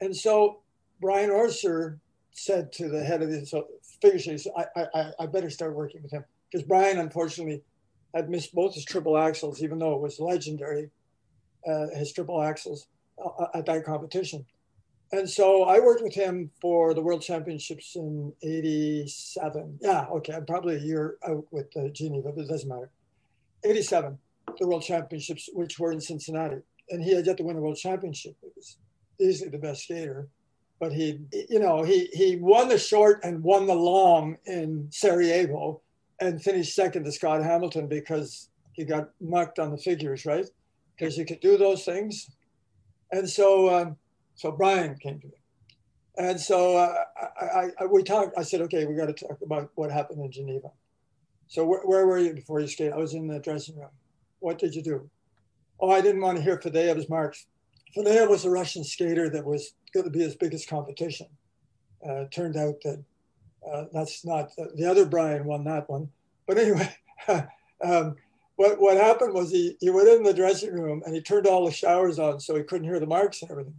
[0.01, 0.61] And so
[1.01, 1.99] Brian Orser
[2.31, 3.67] said to the head of the so
[4.01, 6.25] figure skating, I, I, I better start working with him.
[6.51, 7.63] Because Brian, unfortunately,
[8.13, 10.91] had missed both his triple axels, even though it was legendary,
[11.67, 12.81] uh, his triple axels
[13.23, 14.45] uh, at that competition.
[15.13, 19.77] And so I worked with him for the World Championships in '87.
[19.79, 22.89] Yeah, okay, I'm probably a year out with uh, Geneva, but it doesn't matter.
[23.63, 24.17] '87,
[24.59, 27.77] the World Championships, which were in Cincinnati, and he had yet to win the World
[27.77, 28.35] Championship.
[28.41, 28.77] He was
[29.21, 30.29] easily the best skater,
[30.79, 35.79] but he, you know, he he won the short and won the long in Sarajevo,
[36.21, 40.49] and finished second to Scott Hamilton because he got mucked on the figures, right?
[40.97, 42.31] Because you could do those things,
[43.11, 43.69] and so.
[43.71, 43.97] Um,
[44.35, 45.33] so Brian came to me.
[46.17, 46.95] And so uh,
[47.41, 50.31] I, I, we talked, I said, okay, we got to talk about what happened in
[50.31, 50.69] Geneva.
[51.47, 52.93] So wh- where were you before you skated?
[52.93, 53.89] I was in the dressing room.
[54.39, 55.09] What did you do?
[55.79, 57.47] Oh, I didn't want to hear Fadeyev's marks.
[57.97, 61.27] Fadeyev was a Russian skater that was going to be his biggest competition.
[62.07, 63.03] Uh, turned out that
[63.71, 66.09] uh, that's not, the other Brian won that one.
[66.47, 66.95] But anyway,
[67.83, 68.15] um,
[68.55, 71.65] what, what happened was he, he went in the dressing room and he turned all
[71.65, 73.75] the showers on so he couldn't hear the marks and everything.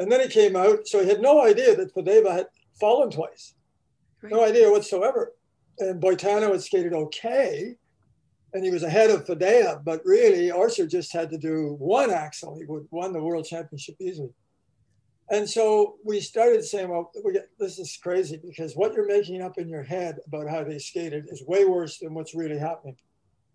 [0.00, 2.46] And then he came out, so he had no idea that Fadeva had
[2.80, 3.54] fallen twice.
[4.22, 4.32] Right.
[4.32, 5.34] No idea whatsoever.
[5.78, 7.76] And Boitano had skated okay,
[8.54, 12.58] and he was ahead of Fadea, but really Orser just had to do one axel.
[12.58, 14.32] He would won the world championship easily.
[15.28, 19.42] And so we started saying, well, we get, this is crazy because what you're making
[19.42, 22.96] up in your head about how they skated is way worse than what's really happening.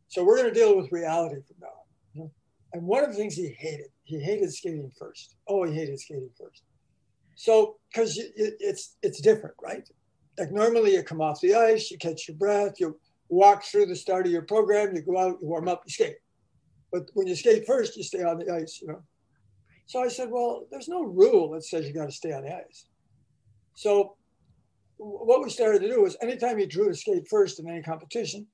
[0.09, 2.31] So we're going to deal with reality from now on.
[2.73, 5.35] And one of the things he hated he hated skating first.
[5.47, 6.63] Oh, he hated skating first.
[7.35, 9.87] So, because it's it's different, right?
[10.39, 12.97] Like normally you come off the ice, you catch your breath, you
[13.29, 16.17] walk through the start of your program, you go out, you warm up, you skate.
[16.91, 19.01] But when you skate first, you stay on the ice, you know.
[19.87, 22.55] So I said, well, there's no rule that says you got to stay on the
[22.55, 22.85] ice.
[23.75, 24.15] So
[24.97, 28.47] what we started to do was anytime he drew to skate first in any competition,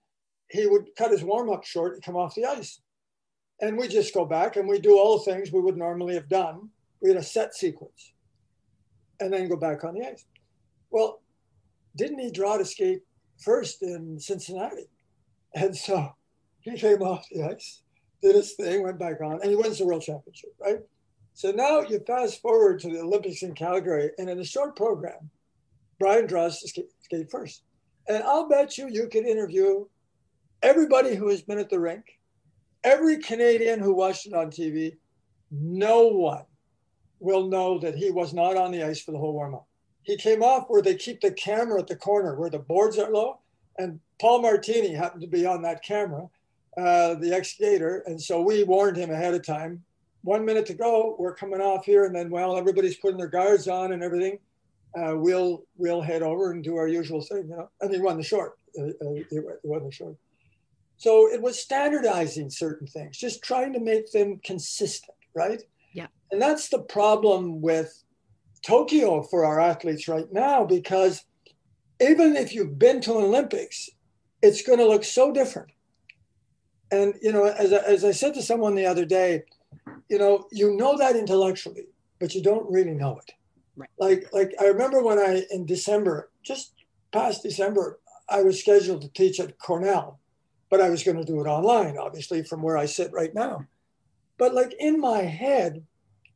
[0.49, 2.81] he would cut his warm up short and come off the ice.
[3.61, 6.27] And we just go back and we do all the things we would normally have
[6.27, 6.69] done.
[7.01, 8.13] We had a set sequence
[9.19, 10.25] and then go back on the ice.
[10.89, 11.21] Well,
[11.95, 13.01] didn't he draw to skate
[13.39, 14.89] first in Cincinnati?
[15.53, 16.15] And so
[16.61, 17.81] he came off the ice,
[18.21, 20.79] did his thing, went back on, and he wins the world championship, right?
[21.33, 25.29] So now you fast forward to the Olympics in Calgary, and in a short program,
[25.99, 27.63] Brian draws to skate, skate first.
[28.07, 29.85] And I'll bet you you could interview
[30.61, 32.05] everybody who has been at the rink,
[32.83, 34.97] every Canadian who watched it on TV.
[35.51, 36.45] No one
[37.19, 39.67] will know that he was not on the ice for the whole warm up.
[40.03, 43.11] He came off where they keep the camera at the corner where the boards are
[43.11, 43.39] low,
[43.77, 46.27] and Paul Martini happened to be on that camera,
[46.77, 48.03] uh, the ex skater.
[48.07, 49.83] And so we warned him ahead of time
[50.23, 52.05] one minute to go, we're coming off here.
[52.05, 54.39] And then, well, everybody's putting their guards on and everything.
[54.97, 57.69] Uh, we'll we'll head over and do our usual thing, you know.
[57.79, 58.57] And he won the short.
[58.77, 60.15] Uh, uh, he won the short.
[61.01, 65.59] So it was standardizing certain things, just trying to make them consistent, right?
[65.93, 66.05] Yeah.
[66.31, 68.03] And that's the problem with
[68.63, 71.23] Tokyo for our athletes right now, because
[71.99, 73.89] even if you've been to an Olympics,
[74.43, 75.71] it's going to look so different.
[76.91, 79.41] And you know, as as I said to someone the other day,
[80.07, 81.87] you know, you know that intellectually,
[82.19, 83.33] but you don't really know it.
[83.75, 83.89] Right.
[83.97, 86.73] Like, like I remember when I in December, just
[87.11, 90.19] past December, I was scheduled to teach at Cornell,
[90.71, 93.67] but I was going to do it online, obviously, from where I sit right now.
[94.37, 95.85] But like in my head,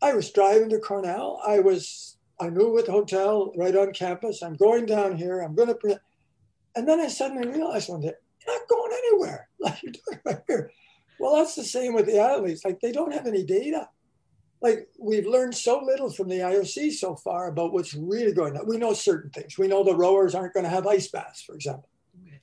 [0.01, 1.41] I was driving to Cornell.
[1.47, 4.43] I was, I knew with hotel right on campus.
[4.43, 5.39] I'm going down here.
[5.39, 5.97] I'm going to, pre-.
[6.75, 8.11] and then I suddenly realized one day,
[8.45, 9.47] you're not going anywhere.
[9.57, 10.71] Like you're doing right here.
[11.19, 12.63] Well, that's the same with the athletes.
[12.63, 13.89] Like they don't have any data.
[14.61, 18.67] Like we've learned so little from the IOC so far about what's really going on.
[18.67, 19.57] We know certain things.
[19.57, 21.89] We know the rowers aren't going to have ice baths, for example.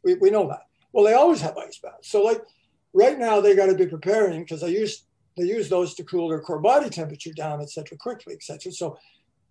[0.02, 0.62] We, we know that.
[0.92, 2.08] Well, they always have ice baths.
[2.08, 2.40] So like
[2.92, 5.04] right now they got to be preparing because they use
[5.36, 8.70] they use those to cool their core body temperature down, et cetera, quickly, et cetera.
[8.70, 8.98] So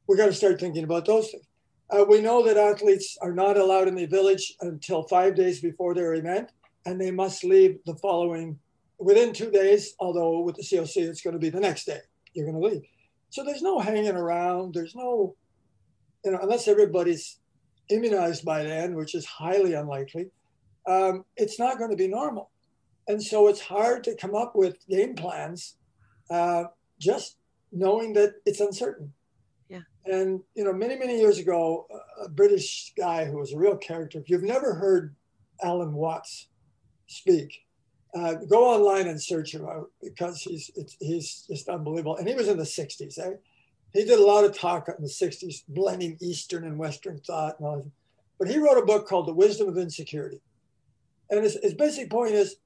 [0.07, 1.45] we got to start thinking about those things.
[1.89, 5.93] Uh, we know that athletes are not allowed in the village until five days before
[5.93, 6.51] their event,
[6.85, 8.57] and they must leave the following
[8.99, 11.99] within two days, although with the COC, it's going to be the next day.
[12.33, 12.83] You're going to leave.
[13.29, 14.73] So there's no hanging around.
[14.73, 15.35] There's no,
[16.23, 17.39] you know, unless everybody's
[17.89, 20.29] immunized by then, which is highly unlikely,
[20.87, 22.49] um, it's not going to be normal.
[23.07, 25.75] And so it's hard to come up with game plans
[26.29, 26.65] uh,
[26.99, 27.37] just
[27.71, 29.13] knowing that it's uncertain.
[29.69, 29.81] Yeah.
[30.05, 31.87] And, you know, many, many years ago,
[32.23, 35.15] a British guy who was a real character, if you've never heard
[35.63, 36.47] Alan Watts
[37.07, 37.65] speak,
[38.13, 42.17] uh, go online and search him out because he's he's just unbelievable.
[42.17, 43.17] And he was in the 60s.
[43.17, 43.35] Eh?
[43.93, 47.67] He did a lot of talk in the 60s, blending Eastern and Western thought and
[47.67, 47.91] all that.
[48.37, 50.41] But he wrote a book called The Wisdom of Insecurity.
[51.31, 52.57] And his, his basic point is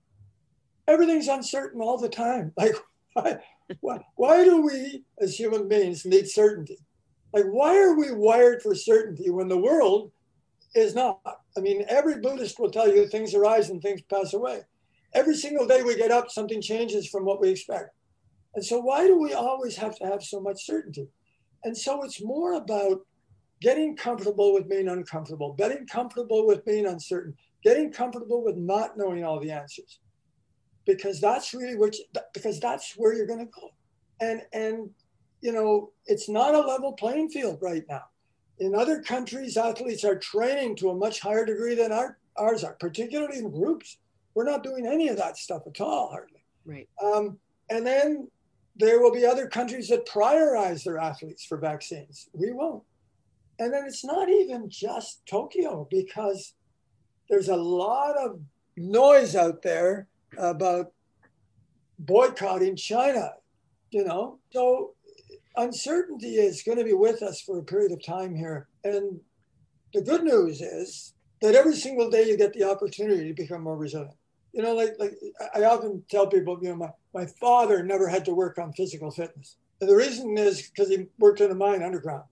[0.87, 2.51] everything's uncertain all the time.
[2.61, 2.75] Like,
[3.13, 3.37] why,
[3.79, 6.77] why, why do we as human beings need certainty?
[7.31, 10.11] Like, why are we wired for certainty when the world
[10.75, 11.21] is not?
[11.57, 14.63] I mean, every Buddhist will tell you things arise and things pass away
[15.15, 17.95] every single day we get up, something changes from what we expect.
[18.53, 21.07] And so, why do we always have to have so much certainty?
[21.63, 23.01] And so, it's more about
[23.61, 29.25] getting comfortable with being uncomfortable, getting comfortable with being uncertain, getting comfortable with not knowing
[29.25, 29.99] all the answers,
[30.85, 31.97] because that's really which
[32.33, 33.71] because that's where you're going to go.
[34.21, 34.89] And and
[35.41, 38.03] you know, it's not a level playing field right now.
[38.59, 42.75] In other countries, athletes are training to a much higher degree than our, ours are,
[42.79, 43.97] particularly in groups.
[44.33, 46.43] We're not doing any of that stuff at all, hardly.
[46.65, 46.87] Right.
[47.03, 47.37] Um,
[47.69, 48.29] and then
[48.75, 52.29] there will be other countries that prioritize their athletes for vaccines.
[52.33, 52.83] We won't.
[53.59, 56.53] And then it's not even just Tokyo because
[57.29, 58.39] there's a lot of
[58.77, 60.07] noise out there
[60.37, 60.91] about
[61.99, 63.33] boycotting China,
[63.91, 64.39] you know?
[64.51, 64.93] So
[65.55, 68.67] uncertainty is going to be with us for a period of time here.
[68.83, 69.19] And
[69.93, 73.77] the good news is that every single day you get the opportunity to become more
[73.77, 74.15] resilient
[74.55, 75.13] you know, like like
[75.53, 79.11] I often tell people, you know, my, my father never had to work on physical
[79.11, 79.57] fitness.
[79.81, 82.23] And the reason is because he worked in a mine underground.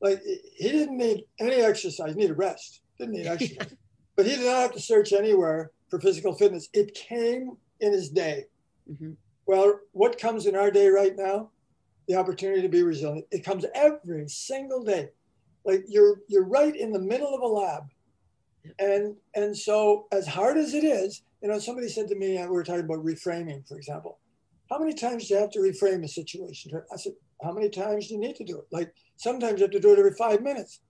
[0.00, 3.74] Like he didn't need any exercise, he needed rest, didn't need exercise.
[4.16, 6.68] But he did not have to search anywhere for physical fitness.
[6.72, 8.44] It came in his day.
[8.90, 9.12] Mm-hmm.
[9.46, 11.50] Well, what comes in our day right now?
[12.08, 13.26] The opportunity to be resilient.
[13.30, 15.08] It comes every single day.
[15.64, 17.84] Like you're you're right in the middle of a lab.
[18.78, 22.46] And and so as hard as it is, you know, somebody said to me, uh,
[22.46, 24.18] we were talking about reframing, for example.
[24.70, 26.72] How many times do you have to reframe a situation?
[26.92, 28.64] I said, how many times do you need to do it?
[28.72, 30.80] Like sometimes you have to do it every five minutes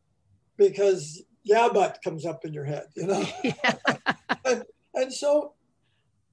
[0.57, 3.24] because yeah, but comes up in your head, you know?
[3.44, 3.74] Yeah.
[4.44, 5.52] and, and so,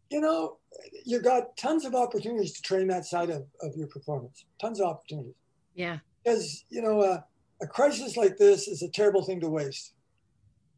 [0.09, 0.57] you know,
[1.05, 4.87] you got tons of opportunities to train that side of, of your performance, tons of
[4.87, 5.35] opportunities.
[5.75, 5.99] Yeah.
[6.23, 7.21] Because, you know, uh,
[7.61, 9.93] a crisis like this is a terrible thing to waste.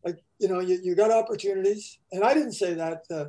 [0.03, 1.99] Like, you know, you, you got opportunities.
[2.11, 3.03] And I didn't say that.
[3.09, 3.25] Uh,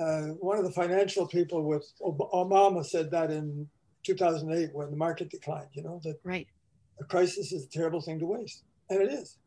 [0.00, 3.68] uh, one of the financial people with Obama said that in
[4.04, 6.48] 2008 when the market declined, you know, that right.
[7.00, 8.64] a crisis is a terrible thing to waste.
[8.90, 9.38] And it is.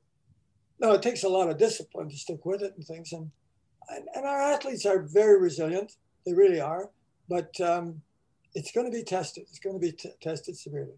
[0.79, 3.11] No, it takes a lot of discipline to stick with it and things.
[3.11, 3.31] And,
[3.89, 5.93] and, and our athletes are very resilient.
[6.25, 6.89] They really are.
[7.29, 8.01] But um,
[8.53, 9.45] it's going to be tested.
[9.49, 10.93] It's going to be t- tested severely.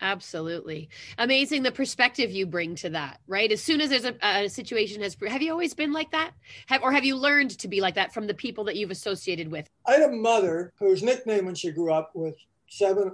[0.00, 0.88] Absolutely.
[1.16, 3.52] Amazing the perspective you bring to that, right?
[3.52, 6.32] As soon as there's a, a, situation has have you always been like that?
[6.66, 9.48] Have or have you learned to be like that from the people that you've associated
[9.48, 9.68] with?
[9.86, 12.34] I had a mother whose nickname when she grew up with
[12.68, 13.12] seven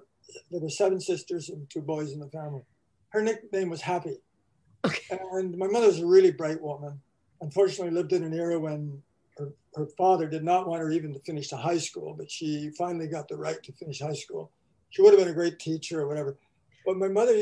[0.51, 2.63] there were seven sisters and two boys in the family.
[3.11, 4.19] Her nickname was Happy.
[4.85, 5.19] Okay.
[5.33, 7.01] And my mother's a really bright woman.
[7.41, 9.01] Unfortunately lived in an era when
[9.39, 12.71] her, her father did not want her even to finish the high school, but she
[12.77, 14.51] finally got the right to finish high school.
[14.91, 16.37] She would have been a great teacher or whatever
[16.89, 17.39] but my mother,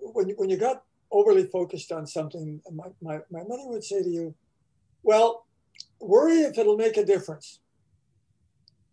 [0.00, 4.08] when, when you got overly focused on something, my, my, my mother would say to
[4.08, 4.34] you,
[5.02, 5.44] well,
[6.00, 7.60] worry if it'll make a difference.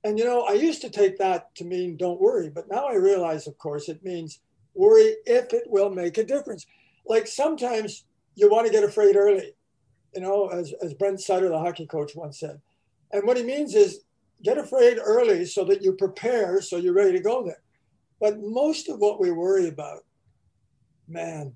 [0.04, 2.96] And you know, I used to take that to mean don't worry, but now I
[2.96, 4.42] realize, of course, it means
[4.76, 6.66] worry if it will make a difference.
[7.06, 9.54] Like sometimes you want to get afraid early,
[10.14, 12.60] you know, as, as Brent Sutter, the hockey coach, once said.
[13.12, 14.02] And what he means is
[14.44, 17.62] get afraid early so that you prepare so you're ready to go there.
[18.20, 20.06] But most of what we worry about,
[21.08, 21.56] man,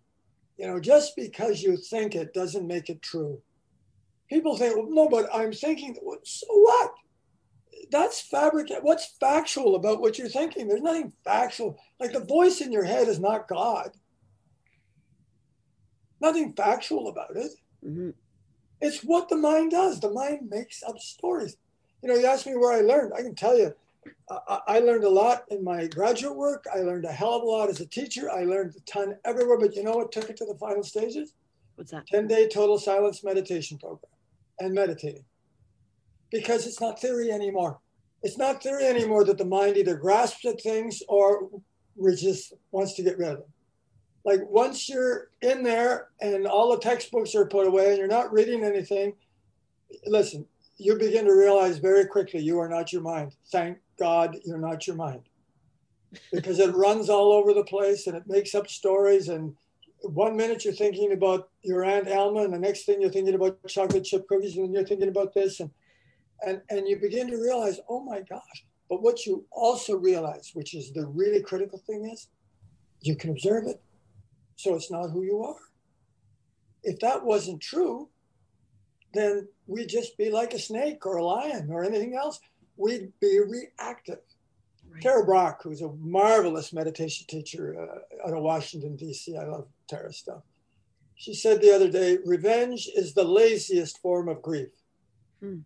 [0.58, 3.42] you know, just because you think it doesn't make it true.
[4.30, 6.92] People think, well, no, but I'm thinking, so what?
[7.92, 8.70] That's fabric.
[8.82, 10.68] What's factual about what you're thinking?
[10.68, 11.80] There's nothing factual.
[12.00, 13.92] Like the voice in your head is not God.
[16.20, 17.52] Nothing factual about it.
[17.86, 18.10] Mm-hmm.
[18.82, 20.00] It's what the mind does.
[20.00, 21.58] The mind makes up stories.
[22.02, 23.14] You know, you ask me where I learned.
[23.14, 23.74] I can tell you
[24.68, 26.66] I learned a lot in my graduate work.
[26.74, 28.30] I learned a hell of a lot as a teacher.
[28.30, 29.58] I learned a ton everywhere.
[29.58, 31.34] But you know what took it to the final stages?
[31.76, 32.08] What's that?
[32.08, 34.12] 10 day total silence meditation program
[34.60, 35.26] and meditating.
[36.32, 37.80] Because it's not theory anymore.
[38.24, 41.50] It's not theory anymore that the mind either grasps at things or
[42.16, 43.48] just wants to get rid of them.
[44.28, 48.34] Like once you're in there and all the textbooks are put away and you're not
[48.34, 49.14] reading anything,
[50.06, 53.32] listen, you begin to realize very quickly you are not your mind.
[53.54, 55.22] Thank God you're not your mind.
[56.34, 59.30] Because it runs all over the place and it makes up stories.
[59.30, 59.56] And
[60.02, 63.66] one minute you're thinking about your Aunt Alma, and the next thing you're thinking about
[63.70, 65.62] chocolate chip cookies, and then you're thinking about this.
[65.62, 65.72] And,
[66.46, 68.66] and, and you begin to realize, oh my gosh.
[68.90, 72.28] But what you also realize, which is the really critical thing, is
[73.00, 73.82] you can observe it.
[74.58, 75.56] So it's not who you are.
[76.84, 78.10] If that wasn't true,
[79.14, 82.40] then we'd just be like a snake or a lion or anything else.
[82.76, 84.20] We'd be reactive.
[84.90, 85.02] Right.
[85.02, 90.18] Tara Brach, who's a marvelous meditation teacher uh, out of Washington, D.C., I love Tara's
[90.18, 90.42] stuff.
[91.16, 94.70] She said the other day, revenge is the laziest form of grief.
[95.40, 95.60] Hmm.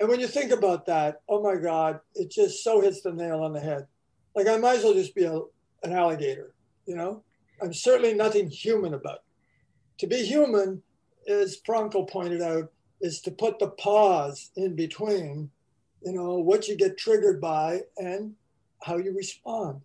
[0.00, 3.42] And when you think about that, oh my God, it just so hits the nail
[3.42, 3.86] on the head.
[4.34, 5.40] Like I might as well just be a,
[5.82, 6.54] an alligator,
[6.86, 7.22] you know?
[7.64, 9.20] I'm certainly nothing human about it.
[9.98, 10.82] To be human
[11.28, 15.50] as Frankl pointed out, is to put the pause in between,
[16.02, 18.34] you know, what you get triggered by and
[18.82, 19.80] how you respond.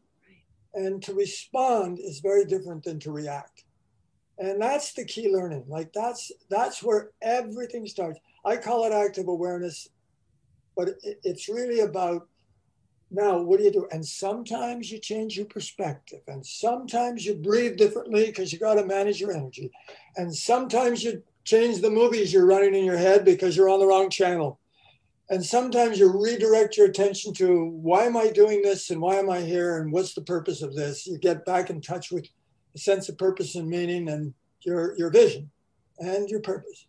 [0.74, 3.64] And to respond is very different than to react.
[4.38, 5.66] And that's the key learning.
[5.68, 8.20] Like that's that's where everything starts.
[8.46, 9.90] I call it active awareness,
[10.78, 12.28] but it, it's really about
[13.12, 13.88] now what do you do?
[13.92, 18.86] And sometimes you change your perspective, and sometimes you breathe differently because you got to
[18.86, 19.72] manage your energy,
[20.18, 23.88] and sometimes you change the movies you're running in your head because you're on the
[23.88, 24.60] wrong channel.
[25.32, 29.30] And sometimes you redirect your attention to why am I doing this and why am
[29.30, 31.06] I here and what's the purpose of this?
[31.06, 32.26] You get back in touch with
[32.76, 35.52] a sense of purpose and meaning and your, your vision
[36.00, 36.88] and your purpose.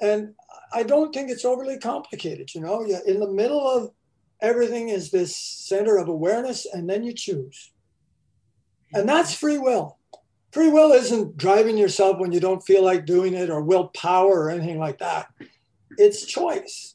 [0.00, 0.34] And
[0.72, 2.52] I don't think it's overly complicated.
[2.54, 3.90] You know, in the middle of
[4.40, 7.72] everything is this center of awareness, and then you choose.
[8.94, 9.98] And that's free will
[10.52, 14.50] free will isn't driving yourself when you don't feel like doing it or willpower or
[14.50, 15.28] anything like that.
[15.96, 16.94] It's choice.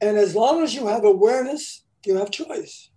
[0.00, 2.90] And as long as you have awareness, you have choice.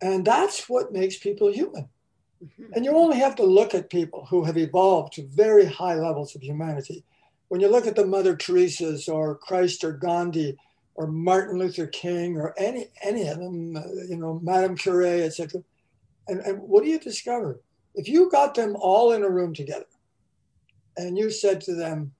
[0.00, 1.88] And that's what makes people human.
[2.42, 2.72] Mm-hmm.
[2.74, 6.36] And you only have to look at people who have evolved to very high levels
[6.36, 7.04] of humanity.
[7.48, 10.56] When you look at the Mother Teresa's or Christ or Gandhi
[10.98, 15.62] or Martin Luther King or any any of them, uh, you know, Madame Curie, etc.
[16.26, 17.60] And, and what do you discover?
[17.94, 19.86] If you got them all in a room together
[20.96, 22.12] and you said to them,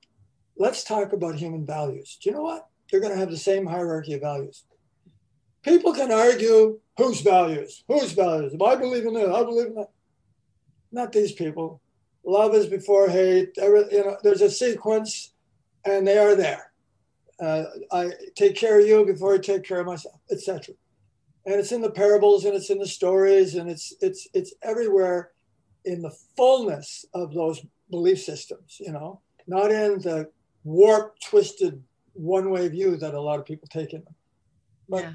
[0.57, 2.69] let's talk about human values, do you know what?
[2.89, 4.63] They're going to have the same hierarchy of values.
[5.63, 8.55] People can argue whose values, whose values.
[8.65, 9.91] I believe in this, I believe in that.
[10.93, 11.81] Not these people.
[12.25, 13.57] love is before hate.
[13.57, 15.35] You know, there's a sequence,
[15.85, 16.68] and they are there.
[17.41, 20.75] Uh, I take care of you before I take care of myself, etc.
[21.47, 25.31] And it's in the parables, and it's in the stories, and it's it's it's everywhere
[25.85, 28.77] in the fullness of those belief systems.
[28.81, 30.31] You know, not in the
[30.65, 31.83] warped, twisted,
[32.15, 34.15] one-way view that a lot of people take in them.
[34.89, 35.13] But yeah.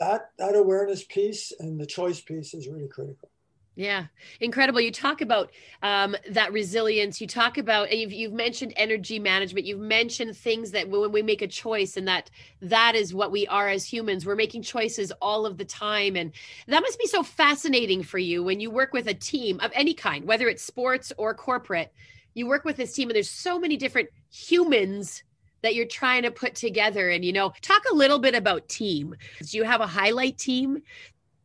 [0.00, 3.30] that that awareness piece and the choice piece is really critical.
[3.76, 4.06] Yeah,
[4.40, 4.80] incredible.
[4.80, 5.50] You talk about
[5.82, 7.20] um, that resilience.
[7.20, 9.66] You talk about you've you've mentioned energy management.
[9.66, 12.30] You've mentioned things that when we make a choice, and that
[12.62, 14.24] that is what we are as humans.
[14.24, 16.30] We're making choices all of the time, and
[16.68, 19.92] that must be so fascinating for you when you work with a team of any
[19.94, 21.92] kind, whether it's sports or corporate.
[22.34, 25.24] You work with this team, and there's so many different humans
[25.62, 27.10] that you're trying to put together.
[27.10, 29.16] And you know, talk a little bit about team.
[29.42, 30.82] Do you have a highlight team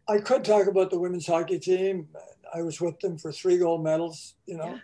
[0.10, 2.08] I could talk about the women's hockey team.
[2.54, 4.80] I was with them for three gold medals, you know, yeah.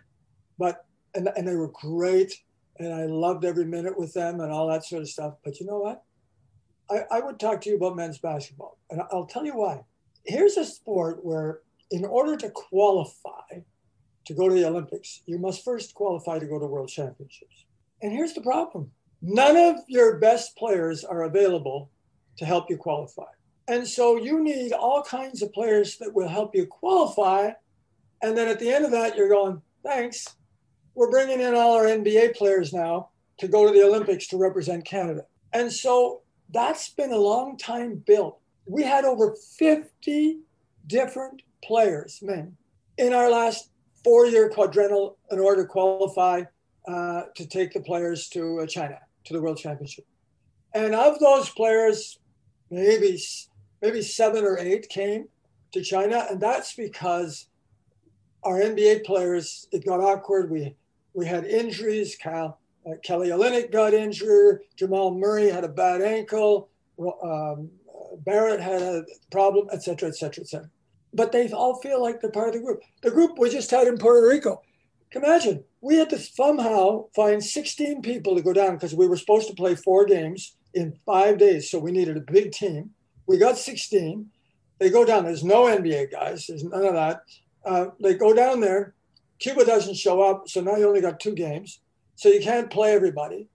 [0.60, 2.32] but and and they were great,
[2.78, 5.34] and I loved every minute with them and all that sort of stuff.
[5.44, 6.04] But you know what?
[6.92, 9.84] I, I would talk to you about men's basketball, and I'll tell you why.
[10.26, 13.64] Here's a sport where, in order to qualify
[14.26, 17.66] to go to the Olympics, you must first qualify to go to World Championships.
[18.04, 18.92] And here's the problem:
[19.24, 21.90] none of your best players are available
[22.38, 23.24] to help you qualify.
[23.68, 27.52] And so you need all kinds of players that will help you qualify.
[28.22, 30.36] And then at the end of that, you're going, thanks.
[30.94, 33.10] We're bringing in all our NBA players now
[33.40, 35.26] to go to the Olympics to represent Canada.
[35.52, 38.40] And so that's been a long time built.
[38.66, 40.40] We had over 50
[40.88, 42.56] different players, men,
[42.98, 43.70] in our last
[44.04, 46.44] four year quadrennial in order to qualify
[46.88, 50.06] uh, to take the players to uh, China, to the World Championship.
[50.74, 52.20] And of those players,
[52.70, 53.20] maybe
[53.86, 55.28] maybe seven or eight came
[55.72, 57.48] to China, and that's because
[58.44, 60.50] our NBA players it got awkward.
[60.50, 60.76] We
[61.14, 62.16] we had injuries.
[62.16, 64.62] Cal, uh, Kelly Olynyk got injured.
[64.76, 66.70] Jamal Murray had a bad ankle.
[67.00, 67.70] Um,
[68.26, 70.70] Barrett had a problem, etc., etc., etc.
[71.14, 72.82] But they all feel like they're part of the group.
[73.04, 74.62] The group we just had in Puerto Rico.
[75.12, 79.48] Imagine we had to somehow find 16 people to go down because we were supposed
[79.48, 81.72] to play four games in five days.
[81.72, 82.95] So we needed a big team.
[83.28, 84.30] We got 16.
[84.80, 85.24] They go down.
[85.24, 86.48] There's no NBA guys.
[86.48, 87.22] There's none of that.
[87.64, 88.94] Uh, they go down there.
[89.40, 91.80] Cuba doesn't show up, so now you only got two games.
[92.16, 93.48] So you can't play everybody.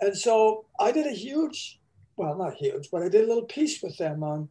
[0.00, 1.78] And so I did a huge,
[2.16, 4.48] well, not huge, but I did a little piece with them on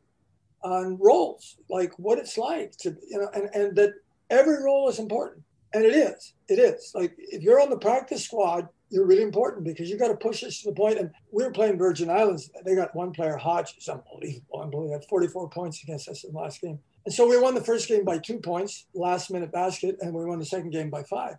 [0.63, 3.93] on roles, like what it's like to, you know, and, and that
[4.29, 5.43] every role is important.
[5.73, 6.33] And it is.
[6.47, 6.93] It is.
[6.95, 10.43] Like if you're on the practice squad, you're really important because you got to push
[10.43, 10.99] us to the point.
[10.99, 12.51] And we were playing Virgin Islands.
[12.63, 14.61] They got one player, Hodge, is unbelievable.
[14.61, 14.93] Unbelievable.
[14.93, 16.77] Had 44 points against us in the last game.
[17.03, 20.23] And so we won the first game by two points, last minute basket, and we
[20.25, 21.37] won the second game by five.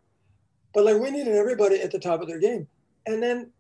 [0.75, 2.67] But like we needed everybody at the top of their game.
[3.07, 3.53] And then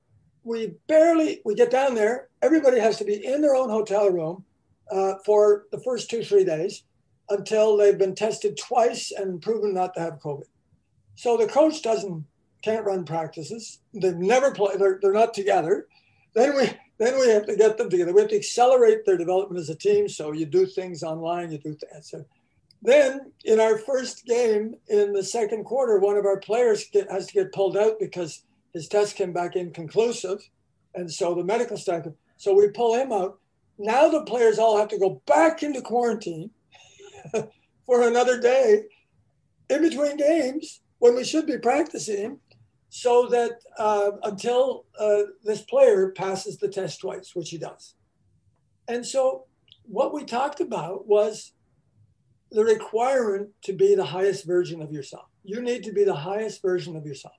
[0.42, 2.30] we barely we get down there.
[2.42, 4.44] Everybody has to be in their own hotel room
[4.90, 6.82] uh, for the first two three days
[7.30, 10.48] until they've been tested twice and proven not to have COVID.
[11.14, 12.24] So the coach doesn't
[12.64, 13.80] can't run practices.
[13.92, 14.78] They've never played.
[14.78, 15.86] They're, they're not together.
[16.34, 18.14] Then we then we have to get them together.
[18.14, 20.08] We have to accelerate their development as a team.
[20.08, 21.50] So you do things online.
[21.50, 22.10] You do things.
[22.10, 22.24] So
[22.82, 27.26] then in our first game in the second quarter, one of our players get, has
[27.26, 30.48] to get pulled out because his test came back inconclusive,
[30.94, 32.06] and so the medical staff.
[32.36, 33.38] So we pull him out.
[33.78, 36.50] Now the players all have to go back into quarantine
[37.86, 38.84] for another day
[39.68, 42.38] in between games when we should be practicing
[42.96, 47.96] so that uh, until uh, this player passes the test twice, which he does.
[48.86, 49.46] And so
[49.82, 51.54] what we talked about was
[52.52, 55.24] the requirement to be the highest version of yourself.
[55.42, 57.34] You need to be the highest version of yourself.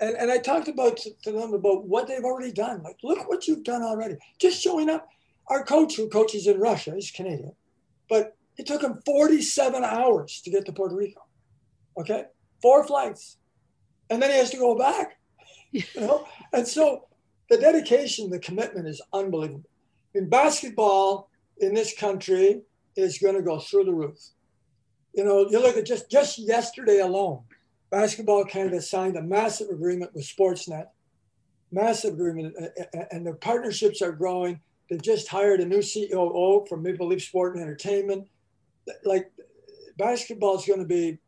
[0.00, 2.82] And, and I talked about to them about what they've already done.
[2.82, 4.16] Like, look what you've done already.
[4.38, 5.06] Just showing up.
[5.48, 7.52] Our coach, who coaches in Russia, he's Canadian,
[8.08, 11.20] but it took him 47 hours to get to Puerto Rico.
[11.98, 12.24] Okay,
[12.62, 13.36] four flights
[14.10, 15.18] and then he has to go back.
[15.72, 17.06] You know, and so
[17.50, 19.68] the dedication, the commitment is unbelievable.
[20.14, 21.28] In basketball
[21.58, 22.62] in this country
[22.96, 24.18] is going to go through the roof.
[25.12, 27.42] You know, you look at just just yesterday alone,
[27.90, 30.86] Basketball Canada signed a massive agreement with Sportsnet,
[31.72, 32.54] massive agreement,
[33.10, 34.60] and their partnerships are growing.
[34.88, 38.28] They've just hired a new COO from Maple Leaf Sport and Entertainment.
[39.04, 39.30] Like
[39.96, 41.18] basketball is going to be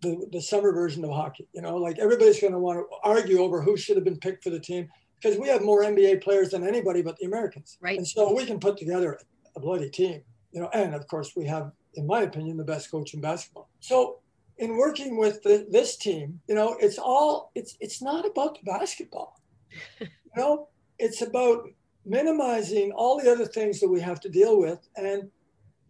[0.00, 1.48] the, the summer version of hockey.
[1.52, 4.44] You know, like everybody's going to want to argue over who should have been picked
[4.44, 4.88] for the team
[5.20, 7.78] because we have more NBA players than anybody but the Americans.
[7.80, 7.98] Right.
[7.98, 9.18] And so we can put together
[9.56, 10.22] a bloody team.
[10.52, 13.68] You know, and of course we have, in my opinion, the best coach in basketball.
[13.80, 14.18] So
[14.56, 18.70] in working with the, this team, you know, it's all it's it's not about the
[18.70, 19.40] basketball.
[20.00, 20.68] you know,
[20.98, 21.68] it's about
[22.04, 25.30] minimizing all the other things that we have to deal with and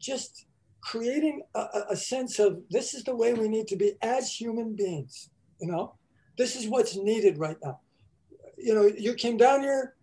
[0.00, 0.46] just
[0.80, 4.74] creating a, a sense of this is the way we need to be as human
[4.74, 5.30] beings.
[5.60, 5.94] You know,
[6.36, 7.80] this is what's needed right now.
[8.56, 9.94] You know, you came down here,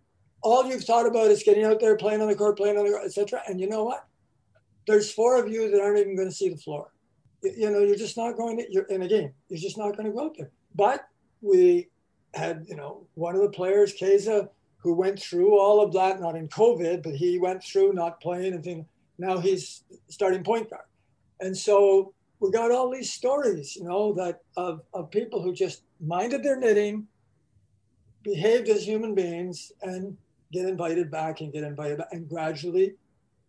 [0.42, 2.92] all you've thought about is getting out there, playing on the court, playing on the
[2.92, 3.42] court, etc.
[3.48, 4.06] And you know what?
[4.88, 6.92] There's four of you that aren't even going to see the floor
[7.56, 10.08] you know, you're just not going to, you're in a game, you're just not going
[10.08, 10.52] to go out there.
[10.74, 11.08] But
[11.42, 11.90] we
[12.34, 16.36] had, you know, one of the players, Keza, who went through all of that, not
[16.36, 18.86] in COVID, but he went through not playing and things.
[19.18, 20.84] Now he's starting point guard.
[21.40, 25.84] And so we got all these stories, you know, that of, of people who just
[26.00, 27.08] minded their knitting,
[28.24, 30.18] behaved as human beings, and
[30.52, 32.08] get invited back and get invited back.
[32.12, 32.96] And gradually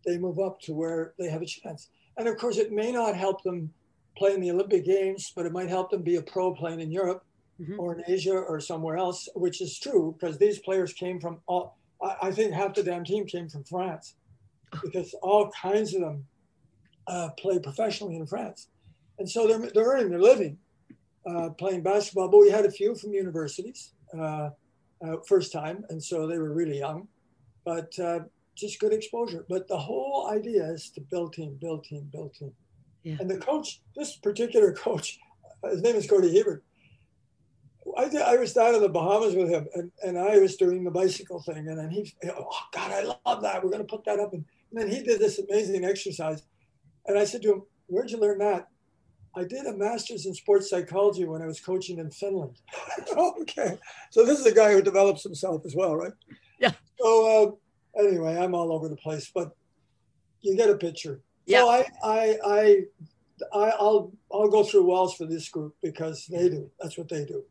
[0.05, 1.89] they move up to where they have a chance.
[2.17, 3.71] And of course, it may not help them
[4.17, 6.91] play in the Olympic Games, but it might help them be a pro playing in
[6.91, 7.23] Europe
[7.61, 7.79] mm-hmm.
[7.79, 11.77] or in Asia or somewhere else, which is true because these players came from all,
[12.01, 14.15] I think half the damn team came from France
[14.83, 16.25] because all kinds of them
[17.07, 18.67] uh, play professionally in France.
[19.19, 20.57] And so they're, they're earning their living
[21.27, 24.49] uh, playing basketball, but we had a few from universities uh,
[25.03, 25.83] uh first time.
[25.89, 27.07] And so they were really young,
[27.65, 28.19] but uh,
[28.55, 29.45] just good exposure.
[29.49, 32.53] But the whole idea is to build team, build team, build team.
[33.03, 33.17] Yeah.
[33.19, 35.19] And the coach, this particular coach,
[35.63, 36.63] his name is Gordie Herbert.
[37.97, 40.91] I, I was down in the Bahamas with him, and, and I was doing the
[40.91, 43.63] bicycle thing, and then he, oh God, I love that.
[43.63, 46.43] We're going to put that up, and, and then he did this amazing exercise,
[47.05, 48.67] and I said to him, "Where'd you learn that?"
[49.35, 52.59] I did a master's in sports psychology when I was coaching in Finland.
[53.17, 53.77] okay,
[54.09, 56.13] so this is a guy who develops himself as well, right?
[56.59, 56.71] Yeah.
[56.99, 57.57] So
[57.95, 59.51] uh, anyway, I'm all over the place, but
[60.41, 61.21] you get a picture.
[61.45, 61.59] Yeah.
[61.59, 62.83] So I, I, I,
[63.53, 66.71] I, I'll, I'll go through walls for this group because they do.
[66.79, 67.43] That's what they do.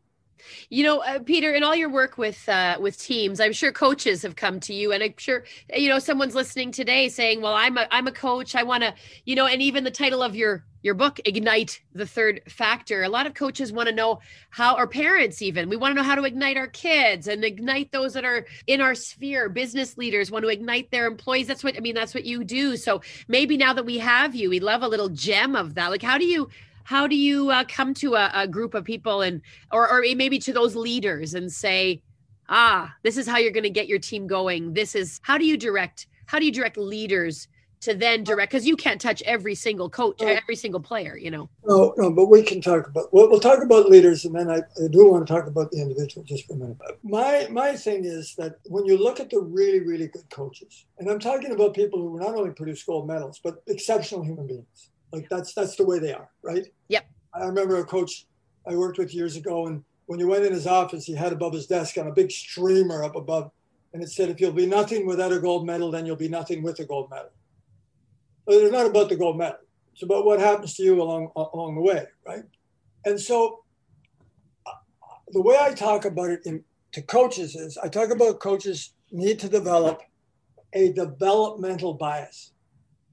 [0.69, 4.21] You know, uh, Peter, in all your work with uh, with teams, I'm sure coaches
[4.21, 5.43] have come to you, and I'm sure
[5.75, 8.55] you know someone's listening today saying, "Well, I'm a I'm a coach.
[8.55, 8.93] I want to,
[9.25, 13.09] you know." And even the title of your your book, "Ignite the Third Factor." A
[13.09, 14.19] lot of coaches want to know
[14.49, 17.91] how, or parents even, we want to know how to ignite our kids and ignite
[17.91, 19.49] those that are in our sphere.
[19.49, 21.47] Business leaders want to ignite their employees.
[21.47, 21.95] That's what I mean.
[21.95, 22.77] That's what you do.
[22.77, 25.89] So maybe now that we have you, we love a little gem of that.
[25.89, 26.49] Like, how do you
[26.87, 29.41] how do you uh, come to a, a, group of people and
[29.73, 32.01] or, or maybe to those leaders and say
[32.47, 34.73] ah this is how you're going to get your team going.
[34.73, 37.49] This is how do you direct how do you direct leaders
[37.81, 41.49] to then direct because you can't touch every single coach every single player you know?
[41.65, 44.59] No no but we can talk about we'll, we'll talk about leaders and then I,
[44.59, 46.77] I do want to talk about the individual just for a minute.
[47.03, 51.09] My my thing is that when you look at the really really good coaches and
[51.09, 55.27] i'm talking about people who not only produce gold medals but exceptional human beings like
[55.29, 56.65] that's that's the way they are, right?
[56.89, 57.07] Yep.
[57.33, 58.25] I remember a coach
[58.67, 61.53] I worked with years ago, and when you went in his office, he had above
[61.53, 63.51] his desk on a big streamer up above,
[63.93, 66.63] and it said, "If you'll be nothing without a gold medal, then you'll be nothing
[66.63, 67.31] with a gold medal."
[68.45, 69.59] But it's not about the gold medal;
[69.93, 72.43] it's about what happens to you along along the way, right?
[73.05, 73.63] And so,
[74.65, 74.71] uh,
[75.29, 79.39] the way I talk about it in, to coaches is, I talk about coaches need
[79.39, 80.01] to develop
[80.73, 82.51] a developmental bias.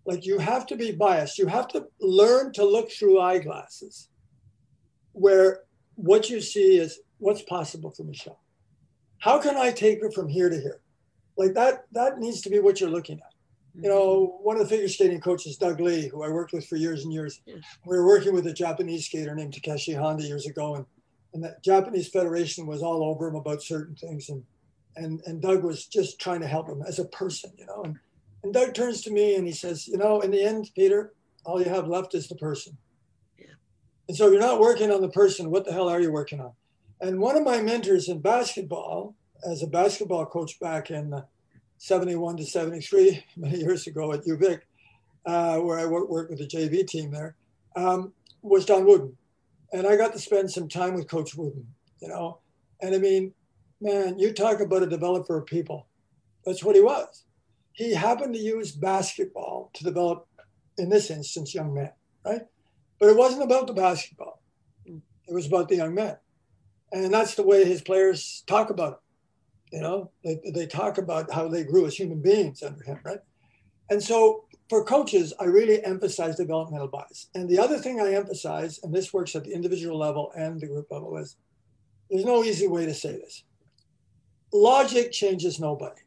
[0.04, 1.38] Like you have to be biased.
[1.38, 4.08] You have to learn to look through eyeglasses
[5.12, 5.60] where
[5.94, 8.40] what you see is what's possible for Michelle.
[9.18, 10.80] How can I take her from here to here?
[11.36, 13.34] Like that, that needs to be what you're looking at.
[13.74, 14.44] You know, mm-hmm.
[14.44, 17.12] one of the figure skating coaches, Doug Leigh, who I worked with for years and
[17.12, 20.86] years, we were working with a Japanese skater named Takeshi Honda years ago, and,
[21.32, 24.44] and the Japanese Federation was all over him about certain things, and
[24.96, 27.82] and and Doug was just trying to help him as a person, you know.
[27.82, 27.98] And
[28.44, 31.14] and Doug turns to me and he says, You know, in the end, Peter,
[31.44, 32.76] all you have left is the person.
[33.38, 33.46] Yeah.
[34.06, 35.50] And so you're not working on the person.
[35.50, 36.52] What the hell are you working on?
[37.00, 39.14] And one of my mentors in basketball,
[39.50, 41.22] as a basketball coach back in
[41.78, 44.60] 71 to 73, many years ago at UVic,
[45.24, 47.36] uh, where I worked, worked with the JV team there,
[47.76, 49.16] um, was John Wooden.
[49.72, 51.66] And I got to spend some time with Coach Wooden,
[52.00, 52.40] you know.
[52.82, 53.32] And I mean,
[53.80, 55.86] man, you talk about a developer of people.
[56.44, 57.24] That's what he was
[57.74, 60.26] he happened to use basketball to develop,
[60.78, 61.90] in this instance, young men,
[62.24, 62.42] right?
[62.98, 64.40] But it wasn't about the basketball.
[64.86, 66.16] It was about the young men.
[66.92, 68.98] And that's the way his players talk about him.
[69.72, 73.18] You know, they, they talk about how they grew as human beings under him, right?
[73.90, 77.28] And so for coaches, I really emphasize developmental bias.
[77.34, 80.68] And the other thing I emphasize, and this works at the individual level and the
[80.68, 81.36] group level, is
[82.08, 83.42] there's no easy way to say this.
[84.52, 86.00] Logic changes nobody.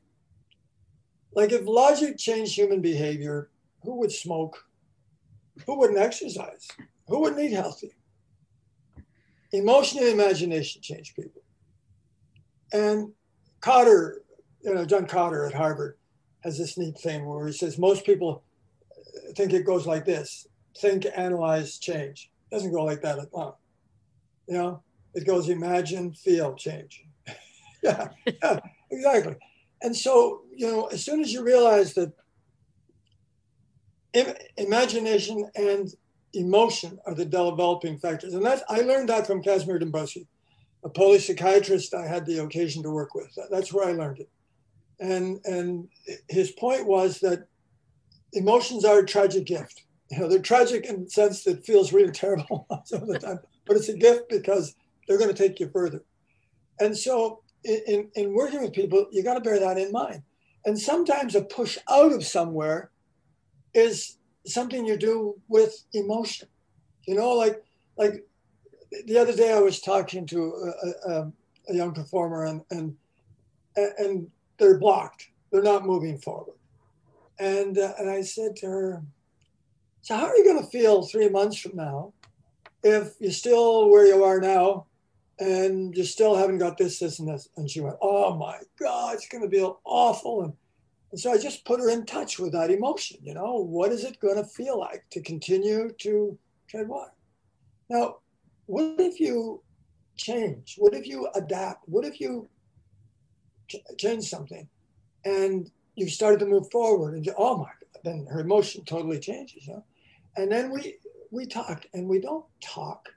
[1.33, 3.49] Like if logic changed human behavior,
[3.83, 4.63] who would smoke?
[5.65, 6.67] Who wouldn't exercise?
[7.07, 7.93] Who wouldn't eat healthy?
[9.53, 11.41] emotion and imagination change people.
[12.73, 13.11] And
[13.61, 14.15] Kotter,
[14.61, 15.97] you know, John Kotter at Harvard
[16.43, 18.43] has this neat thing where he says most people
[19.35, 20.47] think it goes like this
[20.77, 22.29] think, analyze, change.
[22.51, 23.59] It doesn't go like that at all.
[24.47, 24.83] You know,
[25.15, 27.03] it goes imagine, feel, change.
[27.83, 28.59] yeah, yeah,
[28.91, 29.35] exactly.
[29.81, 32.11] And so, you know, as soon as you realize that
[34.13, 35.93] Im- imagination and
[36.33, 40.25] emotion are the developing factors, and that's I learned that from Casimir Dabrowski,
[40.83, 43.37] a Polish psychiatrist I had the occasion to work with.
[43.51, 44.29] That's where I learned it.
[44.99, 45.87] And and
[46.29, 47.47] his point was that
[48.33, 49.83] emotions are a tragic gift.
[50.09, 53.39] You know, they're tragic in the sense that feels really terrible some of the time,
[53.65, 54.75] but it's a gift because
[55.07, 56.03] they're going to take you further.
[56.79, 60.23] And so, in, in working with people, you got to bear that in mind.
[60.65, 62.91] And sometimes a push out of somewhere
[63.73, 66.47] is something you do with emotion.
[67.05, 67.63] You know, like
[67.97, 68.25] like
[69.05, 71.31] the other day I was talking to a, a,
[71.69, 72.95] a young performer and and
[73.75, 74.27] and
[74.57, 75.27] they're blocked.
[75.51, 76.55] They're not moving forward.
[77.39, 79.03] And uh, and I said to her,
[80.01, 82.13] "So how are you going to feel three months from now
[82.83, 84.85] if you're still where you are now,
[85.39, 89.15] and you still haven't got this, this, and this?" And she went, "Oh my God,
[89.15, 90.53] it's going to be awful." And,
[91.11, 93.17] and so I just put her in touch with that emotion.
[93.21, 96.37] You know, what is it going to feel like to continue to
[96.69, 97.13] tread water?
[97.89, 98.17] Now,
[98.65, 99.61] what if you
[100.17, 100.75] change?
[100.77, 101.87] What if you adapt?
[101.87, 102.49] What if you
[103.69, 104.67] ch- change something?
[105.23, 109.67] And you started to move forward and oh my god then her emotion totally changes
[109.67, 109.83] you know
[110.37, 110.95] and then we
[111.31, 113.09] we talk and we don't talk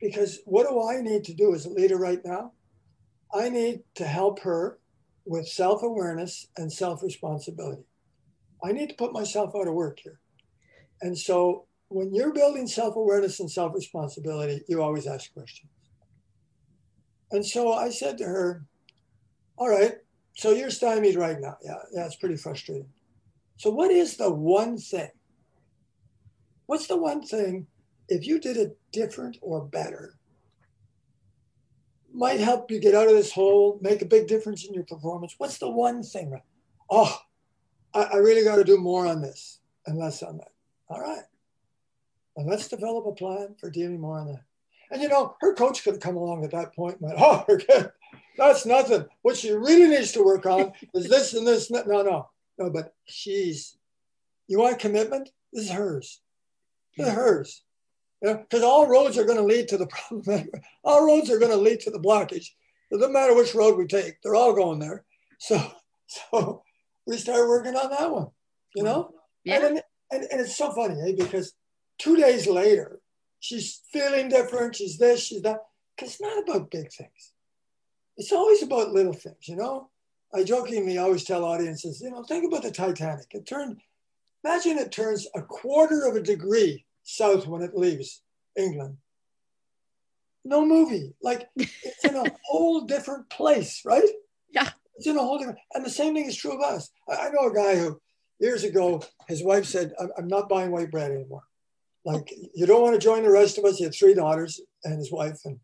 [0.00, 2.52] because what do i need to do as a leader right now
[3.34, 4.78] i need to help her
[5.24, 7.82] with self-awareness and self-responsibility
[8.64, 10.20] i need to put myself out of work here
[11.02, 15.70] and so when you're building self-awareness and self-responsibility you always ask questions
[17.30, 18.64] and so i said to her
[19.58, 19.96] all right
[20.36, 21.56] so you're stymied right now.
[21.64, 22.88] Yeah, yeah, it's pretty frustrating.
[23.56, 25.08] So what is the one thing?
[26.66, 27.66] What's the one thing
[28.08, 30.14] if you did it different or better
[32.12, 35.34] might help you get out of this hole, make a big difference in your performance?
[35.36, 36.40] What's the one thing?
[36.88, 37.14] Oh,
[37.92, 40.52] I, I really got to do more on this and less on that.
[40.88, 41.24] All right.
[42.36, 44.42] And let's develop a plan for dealing more on that.
[44.90, 47.44] And you know, her coach could have come along at that point and went, Oh,
[47.46, 47.92] forget
[48.36, 49.06] that's nothing.
[49.22, 51.70] What she really needs to work on is this and this.
[51.70, 52.28] No, no,
[52.58, 52.70] no.
[52.70, 53.76] But she's.
[54.46, 55.30] You want commitment?
[55.52, 56.20] This is hers.
[56.96, 57.62] This is hers.
[58.22, 60.48] Because all roads are going to lead to the problem.
[60.84, 62.50] all roads are going to lead to the blockage.
[62.90, 65.04] It doesn't matter which road we take; they're all going there.
[65.38, 65.60] So,
[66.06, 66.62] so
[67.06, 68.28] we start working on that one.
[68.74, 69.12] You know.
[69.44, 69.66] Yeah.
[69.66, 71.14] And, and, and it's so funny, eh?
[71.16, 71.52] Because
[71.98, 73.00] two days later,
[73.40, 74.76] she's feeling different.
[74.76, 75.24] She's this.
[75.26, 75.58] She's that.
[75.96, 77.32] Because it's not about big things
[78.16, 79.90] it's always about little things, you know.
[80.34, 83.26] I jokingly always tell audiences, you know, think about the Titanic.
[83.30, 83.80] It turned,
[84.44, 88.22] imagine it turns a quarter of a degree south when it leaves
[88.56, 88.96] England.
[90.44, 91.14] No movie.
[91.22, 94.08] Like it's in a whole different place, right?
[94.50, 94.70] Yeah.
[94.96, 96.90] It's in a whole different, and the same thing is true of us.
[97.08, 98.00] I, I know a guy who
[98.38, 101.42] years ago, his wife said, I'm, I'm not buying white bread anymore.
[102.04, 103.78] Like, you don't want to join the rest of us.
[103.78, 105.58] He had three daughters and his wife, and,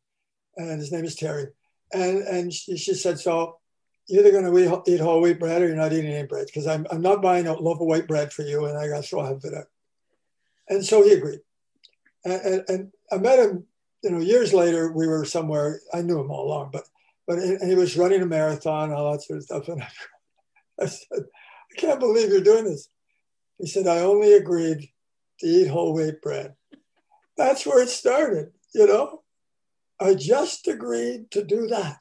[0.56, 1.46] and his name is Terry
[1.92, 3.58] and and she, she said, so
[4.08, 6.66] you're either going to eat whole wheat bread or you're not eating any bread because
[6.66, 9.08] I'm, I'm not buying a loaf of white bread for you and I got to
[9.08, 9.66] throw half of it out.
[10.68, 11.40] And so he agreed.
[12.24, 13.64] And, and, and, I met him,
[14.02, 16.84] you know, years later, we were somewhere, I knew him all along, but
[17.26, 19.68] but and he was running a marathon, all that sort of stuff.
[19.68, 19.82] And
[20.80, 22.88] I said, I can't believe you're doing this.
[23.58, 24.88] He said, I only agreed
[25.40, 26.54] to eat whole wheat bread.
[27.36, 29.22] That's where it started, you know?
[30.00, 31.98] I just agreed to do that.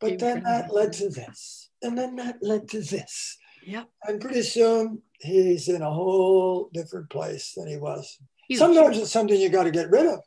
[0.00, 1.70] But then that led to this.
[1.82, 3.38] And then that led to this.
[3.62, 3.84] Yeah.
[4.04, 8.18] And pretty soon he's in a whole different place than he was.
[8.52, 10.20] Sometimes it's something you got to get rid of.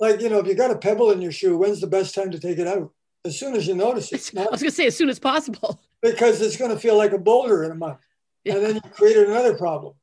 [0.00, 2.30] Like, you know, if you got a pebble in your shoe, when's the best time
[2.32, 2.90] to take it out?
[3.24, 4.30] As soon as you notice it.
[4.38, 5.80] I was going to say as soon as possible.
[6.02, 8.00] Because it's going to feel like a boulder in a month.
[8.44, 8.56] Yeah.
[8.56, 9.94] And then you created another problem.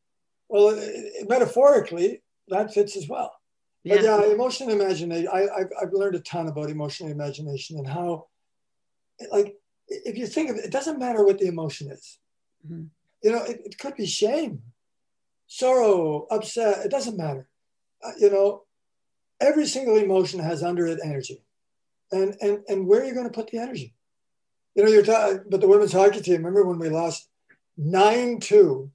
[0.49, 3.31] Well, it, it, metaphorically, that fits as well.
[3.83, 3.97] Yeah.
[3.97, 5.29] But yeah, emotional imagination.
[5.31, 8.25] I, I've, I've learned a ton about emotional imagination and how,
[9.31, 9.55] like,
[9.87, 12.17] if you think of it, it doesn't matter what the emotion is.
[12.65, 12.83] Mm-hmm.
[13.23, 14.61] You know, it, it could be shame,
[15.47, 16.85] sorrow, upset.
[16.85, 17.47] It doesn't matter.
[18.03, 18.63] Uh, you know,
[19.39, 21.43] every single emotion has under it energy,
[22.11, 23.93] and and and where are you going to put the energy?
[24.75, 26.37] You know, you're talking, but the women's hockey team.
[26.37, 27.27] Remember when we lost
[27.77, 28.91] nine two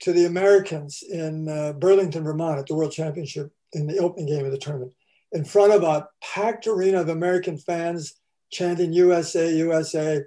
[0.00, 4.44] to the Americans in uh, Burlington, Vermont, at the World Championship in the opening game
[4.44, 4.92] of the tournament.
[5.32, 8.14] in front of a packed arena of American fans
[8.50, 10.22] chanting USA, USA.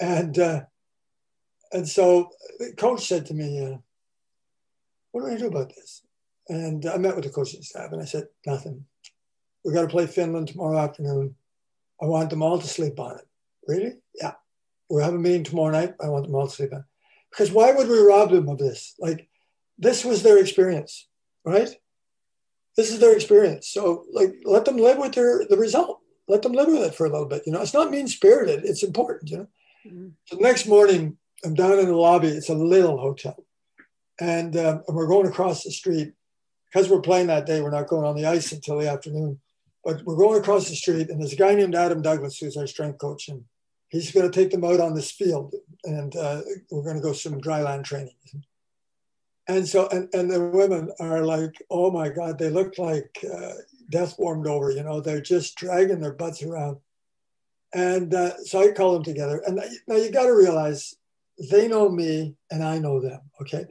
[0.00, 0.62] And, uh,
[1.72, 3.76] and so the coach said to me, uh,
[5.12, 6.02] what do I do about this?
[6.48, 8.84] And I met with the coaching staff and I said, nothing.
[9.64, 11.34] We got to play Finland tomorrow afternoon.
[12.00, 13.26] I want them all to sleep on it.
[13.66, 13.94] Really?
[14.14, 14.34] Yeah.
[14.88, 15.94] We're having a meeting tomorrow night.
[16.00, 16.84] I want them all to sleep on it.
[17.30, 18.94] Because why would we rob them of this?
[18.98, 19.28] Like,
[19.78, 21.08] this was their experience,
[21.44, 21.68] right?
[22.76, 23.68] This is their experience.
[23.68, 26.00] So, like, let them live with their the result.
[26.28, 27.42] Let them live with it for a little bit.
[27.46, 28.64] You know, it's not mean spirited.
[28.64, 29.30] It's important.
[29.30, 29.48] You know.
[29.86, 30.08] Mm-hmm.
[30.24, 32.28] So next morning, I'm down in the lobby.
[32.28, 33.44] It's a little hotel,
[34.20, 36.12] and, um, we're going across the street
[36.72, 37.60] because we're playing that day.
[37.60, 39.40] We're not going on the ice until the afternoon,
[39.84, 42.66] but we're going across the street, and there's a guy named Adam Douglas who's our
[42.66, 43.44] strength coach, and
[43.88, 47.12] he's going to take them out on this field, and uh, we're going to go
[47.12, 48.14] some dry land training.
[49.48, 53.52] And so, and, and the women are like, oh my God, they look like uh,
[53.90, 56.78] death warmed over, you know, they're just dragging their butts around.
[57.72, 59.42] And uh, so I call them together.
[59.46, 60.96] And now you got to realize
[61.38, 63.66] they know me and I know them, okay?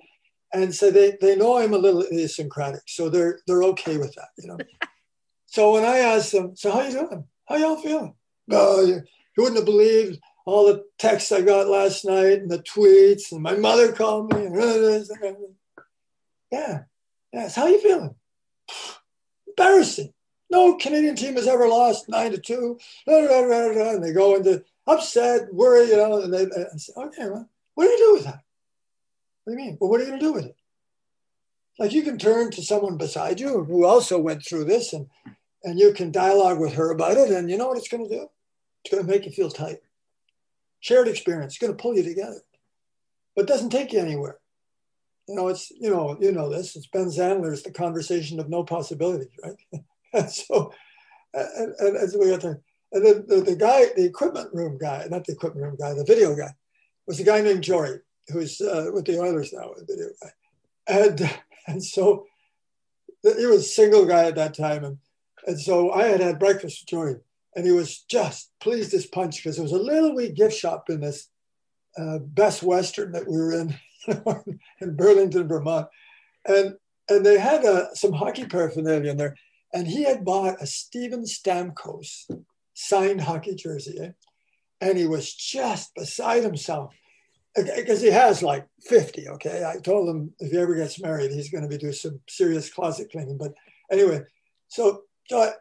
[0.54, 4.30] And so they, they know I'm a little idiosyncratic, so they're they're okay with that,
[4.38, 4.58] you know.
[5.48, 7.26] so when I ask them, so how you doing?
[7.48, 8.14] How y'all feeling?
[8.52, 12.60] Oh, you, you wouldn't have believed all the texts I got last night and the
[12.60, 14.46] tweets, and my mother called me.
[14.46, 15.48] And
[16.52, 16.84] yeah,
[17.34, 17.56] yes.
[17.56, 18.16] How you feeling?
[19.48, 20.14] Embarrassing.
[20.50, 22.78] No Canadian team has ever lost nine to two.
[23.08, 26.22] And they go into upset, worry, you know.
[26.22, 28.44] And they, I say, okay, well, what do you do with that?
[29.44, 29.78] What do you mean?
[29.80, 30.56] Well, what are you going to do with it?
[31.78, 35.08] Like you can turn to someone beside you who also went through this, and
[35.64, 37.30] and you can dialogue with her about it.
[37.32, 38.28] And you know what it's going to do?
[38.84, 39.78] It's going to make you feel tight.
[40.80, 41.54] Shared experience.
[41.54, 42.42] It's going to pull you together,
[43.36, 44.40] but doesn't take you anywhere
[45.28, 46.76] you know, it's you know, you know this.
[46.76, 47.62] It's Ben Zander.
[47.62, 50.30] the conversation of no possibilities, right?
[50.30, 50.72] so,
[51.34, 52.62] and, so we got there.
[52.92, 56.06] And then the, the guy, the equipment room guy, not the equipment room guy, the
[56.06, 56.54] video guy,
[57.08, 58.00] was a guy named Jory,
[58.30, 59.72] who's uh, with the Oilers now.
[60.88, 61.30] And
[61.68, 62.26] and so
[63.22, 64.98] he was a single guy at that time, and
[65.48, 67.16] and so I had had breakfast with Jory,
[67.56, 70.90] and he was just pleased as punch because there was a little wee gift shop
[70.90, 71.30] in this
[71.98, 73.76] uh, Best Western that we were in
[74.82, 75.88] in Burlington, Vermont.
[76.48, 76.76] And,
[77.10, 79.36] and they had uh, some hockey paraphernalia in there.
[79.74, 82.30] And he had bought a Steven Stamkos
[82.74, 84.00] signed hockey jersey.
[84.00, 84.12] Eh?
[84.86, 86.94] And he was just beside himself
[87.56, 89.30] because he has like 50.
[89.30, 89.66] Okay.
[89.66, 92.70] I told him if he ever gets married, he's going to be doing some serious
[92.70, 93.38] closet cleaning.
[93.38, 93.54] But
[93.92, 94.22] anyway,
[94.68, 95.52] so, so I,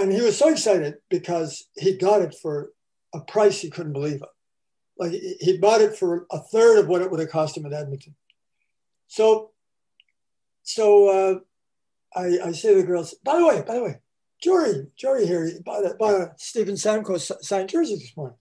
[0.00, 2.70] and he was so excited because he got it for
[3.14, 4.28] a price he couldn't believe it
[4.98, 7.72] like he bought it for a third of what it would have cost him in
[7.72, 8.14] Edmonton.
[9.06, 9.52] So,
[10.62, 14.00] so uh, I, I say to the girls, by the way, by the way,
[14.42, 18.36] Jory, Jory here he bought a, bought a Steven Stamkos signed jersey this morning.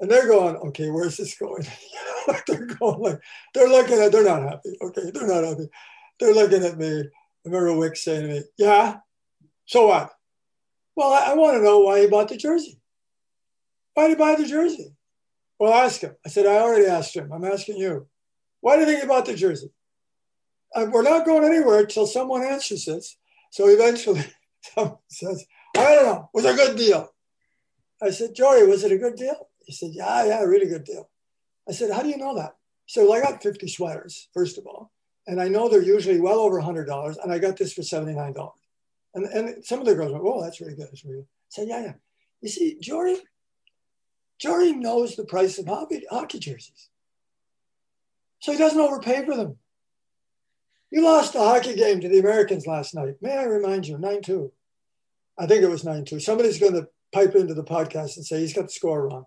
[0.00, 1.66] And they're going, okay, where's this going?
[2.46, 3.20] they're going like,
[3.54, 4.76] they're looking at, they're not happy.
[4.80, 5.68] Okay, they're not happy.
[6.20, 7.00] They're looking at me.
[7.00, 7.04] I
[7.44, 8.98] remember Wick saying to me, yeah,
[9.66, 10.10] so what?
[10.96, 12.80] Well, I, I want to know why he bought the jersey.
[13.94, 14.94] Why did he buy the jersey?
[15.58, 16.16] Well, ask him.
[16.24, 17.32] I said, I already asked him.
[17.32, 18.06] I'm asking you.
[18.60, 19.70] Why do you think about the jersey?
[20.74, 23.16] Uh, we're not going anywhere until someone answers this.
[23.50, 24.24] So eventually,
[24.74, 25.46] someone says,
[25.76, 26.30] I don't know.
[26.32, 27.10] it Was a good deal?
[28.02, 29.48] I said, Jory, was it a good deal?
[29.64, 31.08] He said, Yeah, yeah, really good deal.
[31.68, 32.56] I said, How do you know that?
[32.86, 34.92] So well, I got 50 sweaters, first of all.
[35.26, 37.16] And I know they're usually well over $100.
[37.22, 38.50] And I got this for $79.
[39.14, 40.86] And, and some of the girls went, Whoa, that's really good.
[40.86, 41.26] That's really good.
[41.26, 41.92] I said, Yeah, yeah.
[42.40, 43.16] You see, Jory,
[44.38, 46.88] Jory knows the price of hockey, hockey jerseys.
[48.40, 49.56] So he doesn't overpay for them.
[50.90, 53.16] You lost the hockey game to the Americans last night.
[53.20, 54.52] May I remind you, 9 2.
[55.38, 56.20] I think it was 9 2.
[56.20, 59.24] Somebody's going to pipe into the podcast and say he's got the score wrong.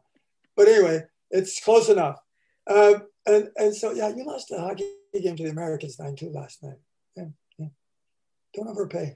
[0.56, 2.20] But anyway, it's close enough.
[2.68, 6.30] Uh, and, and so, yeah, you lost the hockey game to the Americans 9 2
[6.30, 6.78] last night.
[7.16, 7.26] Yeah,
[7.58, 7.68] yeah.
[8.54, 9.16] Don't overpay.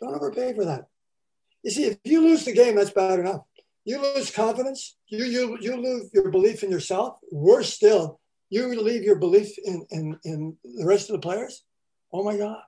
[0.00, 0.86] Don't overpay for that.
[1.62, 3.42] You see, if you lose the game, that's bad enough
[3.86, 7.18] you lose confidence, you, you, you lose your belief in yourself.
[7.30, 11.62] Worse still, you leave your belief in, in, in the rest of the players.
[12.12, 12.58] Oh my God.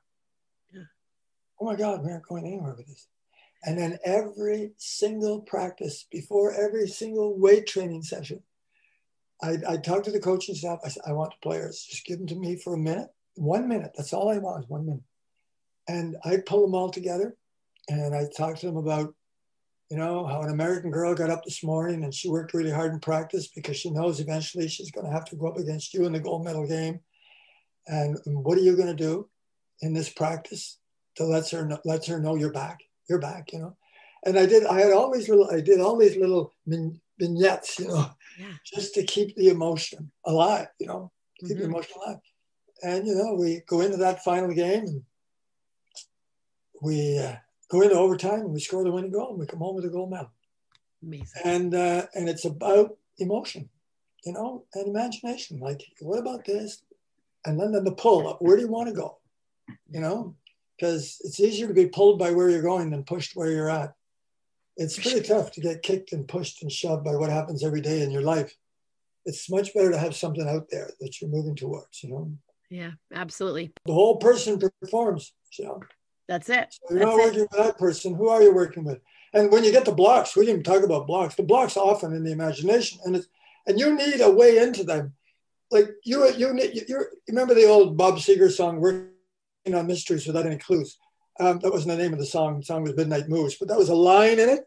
[1.61, 3.09] Oh my God, we aren't going anywhere with this.
[3.65, 8.43] And then every single practice, before every single weight training session,
[9.43, 10.79] I, I talk to the coaching staff.
[10.85, 13.69] I said, I want the players, just give them to me for a minute, one
[13.69, 13.93] minute.
[13.97, 15.03] That's all I want is one minute.
[15.89, 17.37] And I pull them all together
[17.89, 19.15] and I talk to them about
[19.91, 22.93] you know, how an American girl got up this morning and she worked really hard
[22.93, 26.05] in practice because she knows eventually she's going to have to go up against you
[26.05, 27.01] in the gold medal game.
[27.87, 29.31] And what are you going to do
[29.81, 30.79] in this practice
[31.19, 33.77] to let her know, lets her know you're back, you're back, you know.
[34.25, 34.65] And I did.
[34.65, 35.51] I had always little.
[35.51, 38.53] I did all these little vignettes, you know, yeah.
[38.65, 41.59] just to keep the emotion alive, you know, keep mm-hmm.
[41.59, 42.19] the emotion alive.
[42.83, 45.03] And you know, we go into that final game and
[46.81, 47.35] we uh,
[47.69, 49.89] go into overtime and we score the winning goal and we come home with a
[49.89, 50.31] gold medal.
[51.03, 51.43] Amazing.
[51.45, 53.69] And uh, and it's about emotion,
[54.25, 55.59] you know, and imagination.
[55.59, 56.83] Like, what about this?
[57.45, 58.39] And then, then the pull up.
[58.41, 59.19] Where do you want to go?
[59.91, 60.35] You know,
[60.79, 63.95] because it's easier to be pulled by where you're going than pushed where you're at.
[64.77, 68.03] It's pretty tough to get kicked and pushed and shoved by what happens every day
[68.03, 68.55] in your life.
[69.25, 72.33] It's much better to have something out there that you're moving towards, you know?
[72.71, 73.73] Yeah, absolutely.
[73.87, 75.81] The whole person performs, you know?
[76.29, 76.69] That's it.
[76.71, 77.49] So you're That's not working it.
[77.51, 78.15] with that person.
[78.15, 79.01] Who are you working with?
[79.35, 81.35] And when you get the blocks, we didn't talk about blocks.
[81.35, 83.27] The blocks often in the imagination, and it's
[83.67, 85.15] and you need a way into them.
[85.71, 89.11] Like you, you, you, you remember the old Bob Seger song, "Working
[89.67, 90.99] on Mysteries Without Any Clues."
[91.41, 92.59] Um, that wasn't the name of the song.
[92.59, 94.67] The song was Midnight Moves, but that was a line in it,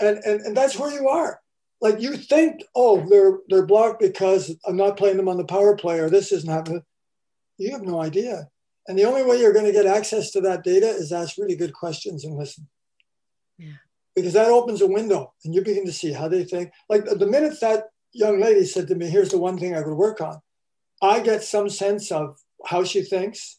[0.00, 1.40] and and and that's where you are.
[1.80, 5.76] Like you think, oh, they're they're blocked because I'm not playing them on the power
[5.76, 6.82] play, or this isn't happening.
[7.58, 8.48] You have no idea.
[8.86, 11.56] And the only way you're going to get access to that data is ask really
[11.56, 12.68] good questions and listen.
[13.58, 13.72] Yeah.
[14.14, 16.70] Because that opens a window and you begin to see how they think.
[16.88, 19.96] Like the minute that young lady said to me, here's the one thing I would
[19.96, 20.40] work on,
[21.02, 23.58] I get some sense of how she thinks,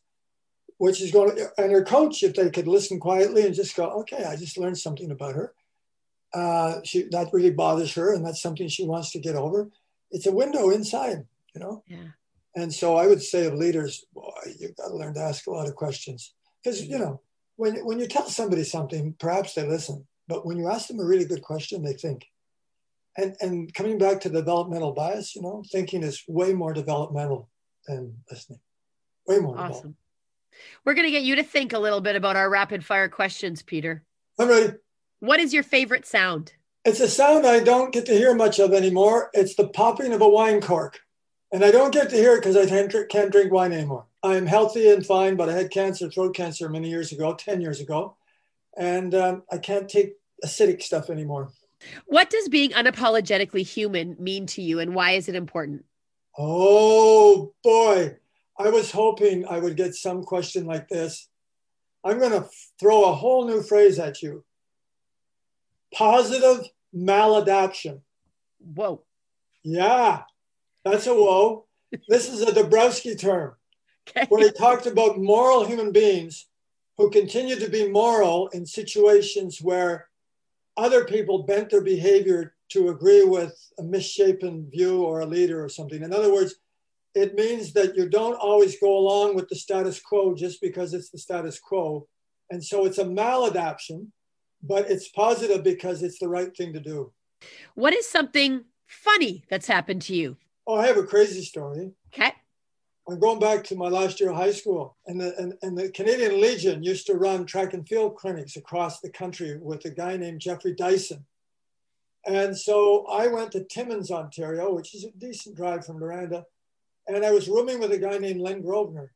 [0.78, 3.86] which is going to, and her coach, if they could listen quietly and just go,
[4.02, 5.54] okay, I just learned something about her.
[6.34, 9.70] Uh, she, that really bothers her and that's something she wants to get over.
[10.12, 11.84] It's a window inside, you know?
[11.88, 12.10] Yeah.
[12.56, 15.52] And so I would say of leaders, boy, you've got to learn to ask a
[15.52, 16.34] lot of questions.
[16.64, 17.22] Because, you know,
[17.58, 20.06] when, when you tell somebody something, perhaps they listen.
[20.28, 22.26] But when you ask them a really good question, they think.
[23.18, 27.50] And, and coming back to developmental bias, you know, thinking is way more developmental
[27.88, 28.60] than listening.
[29.28, 29.58] Way more.
[29.58, 29.96] Awesome.
[30.84, 33.62] We're going to get you to think a little bit about our rapid fire questions,
[33.62, 34.04] Peter.
[34.40, 34.74] I'm ready.
[35.20, 36.54] What is your favorite sound?
[36.84, 39.32] It's a sound I don't get to hear much of anymore.
[39.34, 41.00] It's the popping of a wine cork.
[41.52, 44.06] And I don't get to hear it because I can't drink wine anymore.
[44.22, 47.80] I'm healthy and fine, but I had cancer, throat cancer, many years ago, 10 years
[47.80, 48.18] ago.
[48.78, 51.52] And um, I can't take acidic stuff anymore.
[52.08, 55.86] What does being unapologetically human mean to you, and why is it important?
[56.38, 58.18] Oh, boy.
[58.58, 61.28] I was hoping I would get some question like this.
[62.04, 62.48] I'm going to
[62.80, 64.44] throw a whole new phrase at you
[65.94, 68.02] positive maladaption.
[68.60, 69.04] Whoa.
[69.64, 70.24] Yeah.
[70.84, 71.66] That's a whoa.
[72.08, 73.56] This is a Dabrowski term
[74.10, 74.26] okay.
[74.28, 76.48] where he talked about moral human beings
[76.98, 80.08] who continue to be moral in situations where
[80.78, 85.70] other people bent their behavior to agree with a misshapen view or a leader or
[85.70, 86.04] something.
[86.04, 86.56] In other words,
[87.16, 91.10] it means that you don't always go along with the status quo just because it's
[91.10, 92.08] the status quo.
[92.52, 94.08] And so it's a maladaption,
[94.62, 97.14] but it's positive because it's the right thing to do.
[97.74, 100.38] What is something funny that's happened to you?
[100.68, 101.92] Oh, I have a crazy story.
[102.14, 102.34] Okay.
[103.08, 105.90] I'm going back to my last year of high school, and the, and, and the
[105.92, 110.18] Canadian Legion used to run track and field clinics across the country with a guy
[110.18, 111.24] named Geoffrey Dyson.
[112.26, 116.46] And so I went to Timmins, Ontario, which is a decent drive from Noranda,
[117.08, 119.12] and I was rooming with a guy named Len Grosvenor.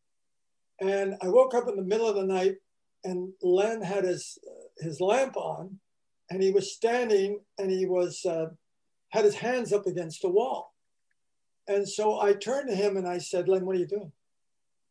[0.79, 2.55] And I woke up in the middle of the night,
[3.03, 4.37] and Len had his
[4.77, 5.79] his lamp on,
[6.29, 8.47] and he was standing, and he was uh,
[9.09, 10.73] had his hands up against the wall.
[11.67, 14.11] And so I turned to him and I said, Len, what are you doing?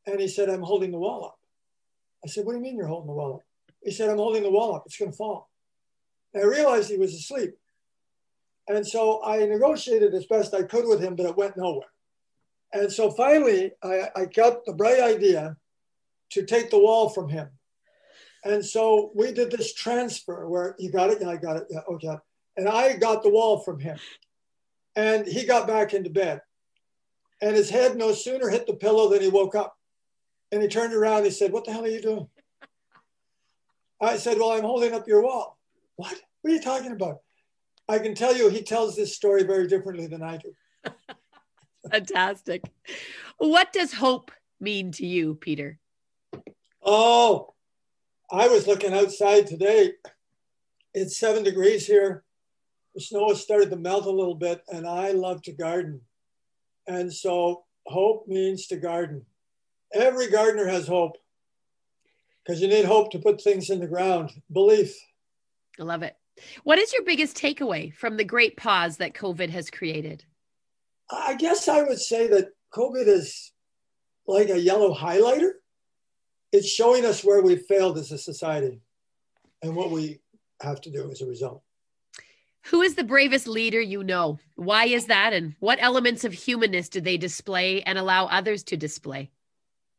[0.07, 1.38] And he said, I'm holding the wall up.
[2.24, 3.42] I said, What do you mean you're holding the wall up?
[3.82, 4.84] He said, I'm holding the wall up.
[4.86, 5.51] It's going to fall.
[6.34, 7.55] And I realized he was asleep.
[8.68, 11.88] And so I negotiated as best I could with him, but it went nowhere.
[12.73, 15.57] And so finally, I, I got the bright idea
[16.31, 17.49] to take the wall from him.
[18.45, 21.81] And so we did this transfer where you got it, yeah, I got it, yeah,
[21.91, 22.16] okay.
[22.57, 23.99] And I got the wall from him.
[24.97, 26.41] And he got back into bed.
[27.41, 29.77] And his head no sooner hit the pillow than he woke up.
[30.51, 32.29] And he turned around and he said, What the hell are you doing?
[34.01, 35.59] I said, Well, I'm holding up your wall.
[35.97, 36.16] What?
[36.41, 37.19] What are you talking about?
[37.89, 40.93] I can tell you he tells this story very differently than I do.
[41.91, 42.62] Fantastic.
[43.39, 45.79] What does hope mean to you, Peter?
[46.83, 47.55] Oh,
[48.31, 49.93] I was looking outside today.
[50.95, 52.24] It's seven degrees here.
[52.95, 56.01] The snow has started to melt a little bit, and I love to garden.
[56.87, 59.24] And so hope means to garden.
[59.93, 61.16] Every gardener has hope
[62.45, 64.33] because you need hope to put things in the ground.
[64.51, 64.95] Belief.
[65.79, 66.16] I love it.
[66.64, 70.24] What is your biggest takeaway from the great pause that COVID has created?
[71.11, 73.52] I guess I would say that COVID is
[74.26, 75.52] like a yellow highlighter.
[76.52, 78.80] it's showing us where we failed as a society
[79.62, 80.20] and what we
[80.62, 81.62] have to do as a result.
[82.66, 84.38] Who is the bravest leader you know?
[84.54, 85.32] Why is that?
[85.32, 89.30] And what elements of humanness do they display and allow others to display?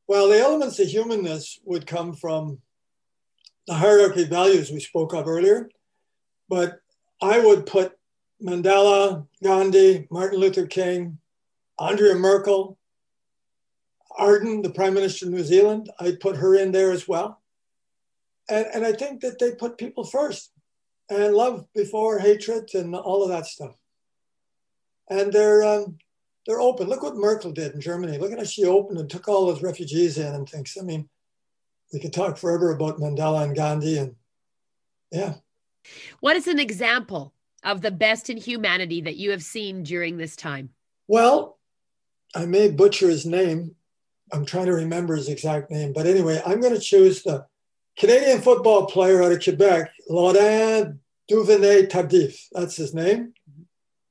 [0.08, 2.60] Well, the elements of humanness would come from
[3.68, 5.70] the hierarchy of values we spoke of earlier.
[6.48, 6.80] But
[7.22, 7.99] I would put
[8.44, 11.18] Mandela, Gandhi, Martin Luther King,
[11.80, 12.78] Angela Merkel,
[14.20, 17.42] Ardern, the Prime Minister of New Zealand, I'd put her in there as well.
[18.50, 20.52] And, and I think that they put people first
[21.10, 23.76] and love before hatred and all of that stuff.
[25.10, 25.98] And they're um,
[26.46, 26.88] they're open.
[26.88, 28.18] Look what Merkel did in Germany.
[28.18, 30.78] Look at how she opened and took all those refugees in and things.
[30.80, 31.10] I mean,
[31.94, 34.16] we could talk forever about Mandela and Gandhi and
[35.12, 35.36] yeah.
[36.20, 37.34] What is an example
[37.64, 40.70] of the best in humanity that you have seen during this time?
[41.08, 41.58] Well,
[42.36, 43.76] I may butcher his name.
[44.32, 47.46] I'm trying to remember his exact name, but anyway, I'm going to choose the
[47.98, 53.34] Canadian football player out of Quebec, Laurent Duvernay Tardif, that's his name,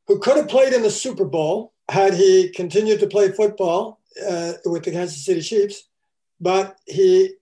[0.07, 4.55] who could have played in the Super Bowl had he continued to play football uh,
[4.64, 5.88] with the Kansas City Chiefs,
[6.40, 7.34] but he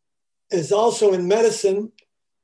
[0.50, 1.92] is also in medicine.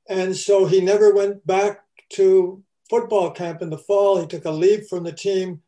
[0.08, 1.84] And so he never went back
[2.14, 2.62] to
[2.92, 4.20] football camp in the fall.
[4.20, 5.62] He took a leave from the team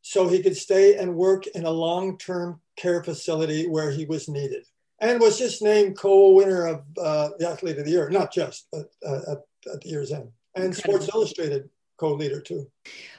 [0.00, 4.28] so he could stay and work in a long term care facility where he was
[4.28, 4.64] needed
[5.00, 8.08] and was just named co-winner of uh, the athlete of the year.
[8.10, 9.38] Not just but uh, at,
[9.74, 10.28] at, the year's end.
[10.54, 11.00] And Incredible.
[11.00, 12.70] sports illustrated co-leader too.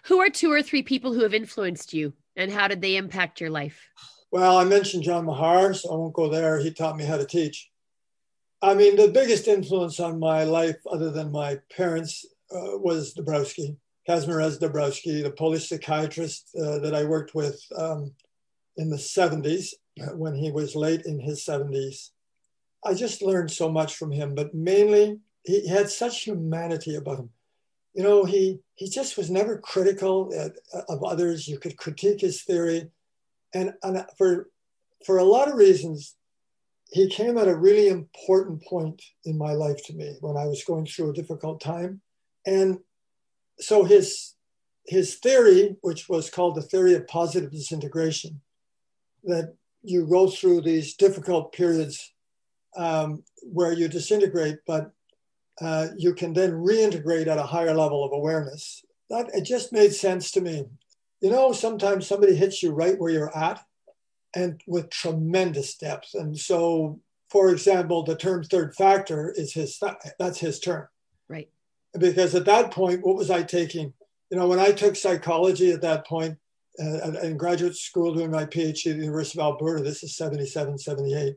[0.04, 3.42] Who are two or three people who have influenced you and how did they impact
[3.42, 3.90] your life?
[4.32, 6.60] Well i mentioned john mahar so i won't go there.
[6.60, 7.70] He taught me how to teach.
[8.62, 13.76] I mean the biggest influence on my life other than my parents uh, was dabrowski
[14.08, 18.12] kazimierz dabrowski the polish psychiatrist uh, that i worked with um,
[18.80, 19.74] in the 70s
[20.16, 22.10] when he was late in his 70s.
[22.84, 27.30] I just learned so much from him, but mainly he had such humanity about him.
[27.94, 30.32] You know, he he just was never critical
[30.88, 31.48] of others.
[31.48, 32.90] You could critique his theory,
[33.54, 34.50] and, and for
[35.06, 36.16] for a lot of reasons,
[36.92, 40.64] he came at a really important point in my life to me when I was
[40.64, 42.00] going through a difficult time,
[42.50, 42.80] and
[43.60, 44.34] so his
[44.86, 48.42] his theory, which was called the theory of positive disintegration,
[49.24, 52.12] that you go through these difficult periods
[52.76, 54.92] um, where you disintegrate, but
[55.62, 58.84] uh, you can then reintegrate at a higher level of awareness.
[59.12, 60.66] That it just made sense to me.
[61.22, 63.64] You know, sometimes somebody hits you right where you're at,
[64.36, 66.16] and with tremendous depth.
[66.16, 69.80] And so, for example, the term third factor is his.
[70.18, 70.88] That's his term.
[71.98, 73.94] Because at that point, what was I taking?
[74.30, 76.38] You know, when I took psychology at that point,
[76.82, 79.84] uh, in graduate school doing my PhD at the University of Alberta.
[79.84, 81.36] This is 77, 78.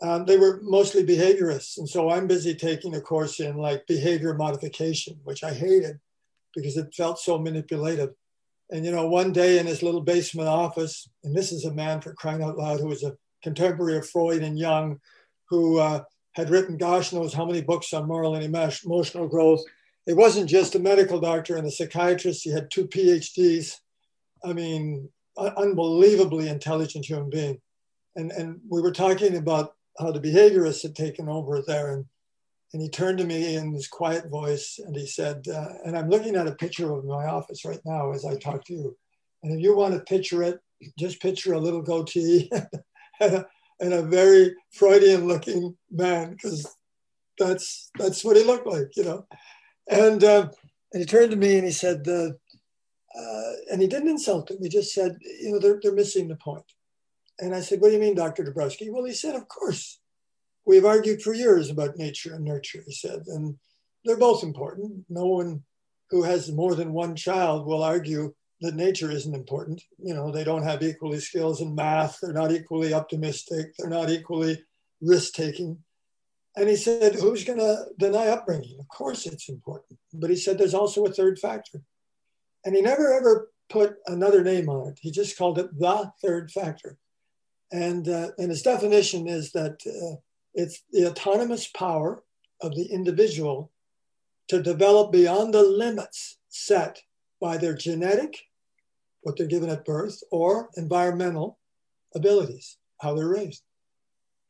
[0.00, 1.78] Um, they were mostly behaviorists.
[1.78, 6.00] And so I'm busy taking a course in like behavior modification, which I hated
[6.54, 8.10] because it felt so manipulative.
[8.70, 12.00] And, you know, one day in his little basement office, and this is a man
[12.00, 14.98] for crying out loud who was a contemporary of Freud and Jung,
[15.50, 16.02] who uh,
[16.32, 19.62] had written gosh knows how many books on moral and emotional growth.
[20.06, 23.76] It wasn't just a medical doctor and a psychiatrist, he had two PhDs
[24.44, 27.60] I mean, unbelievably intelligent human being.
[28.16, 31.92] And, and we were talking about how the behaviorists had taken over there.
[31.92, 32.04] And,
[32.72, 36.08] and he turned to me in his quiet voice and he said, uh, and I'm
[36.08, 38.96] looking at a picture of my office right now as I talk to you.
[39.42, 40.60] And if you want to picture it,
[40.98, 42.50] just picture a little goatee
[43.80, 46.66] and a very Freudian looking man, because
[47.38, 49.26] that's, that's what he looked like, you know.
[49.88, 50.48] And, uh,
[50.92, 52.30] and he turned to me and he said, uh,
[53.18, 54.58] uh, and he didn't insult him.
[54.60, 56.64] He just said, you know, they're, they're missing the point.
[57.38, 58.44] And I said, what do you mean, Dr.
[58.44, 58.90] Dabrowski?
[58.90, 59.98] Well, he said, of course.
[60.64, 63.56] We've argued for years about nature and nurture, he said, and
[64.04, 65.04] they're both important.
[65.08, 65.64] No one
[66.10, 68.32] who has more than one child will argue
[68.62, 69.82] that nature isn't important.
[69.98, 72.18] You know, they don't have equally skills in math.
[72.20, 73.74] They're not equally optimistic.
[73.78, 74.62] They're not equally
[75.00, 75.78] risk taking.
[76.56, 78.78] And he said, who's going to deny upbringing?
[78.78, 79.98] Of course it's important.
[80.12, 81.82] But he said, there's also a third factor
[82.64, 84.98] and he never ever put another name on it.
[85.00, 86.98] He just called it the third factor.
[87.70, 90.20] And, uh, and his definition is that uh,
[90.54, 92.22] it's the autonomous power
[92.60, 93.72] of the individual
[94.48, 97.00] to develop beyond the limits set
[97.40, 98.36] by their genetic,
[99.22, 101.58] what they're given at birth, or environmental
[102.14, 103.62] abilities, how they're raised.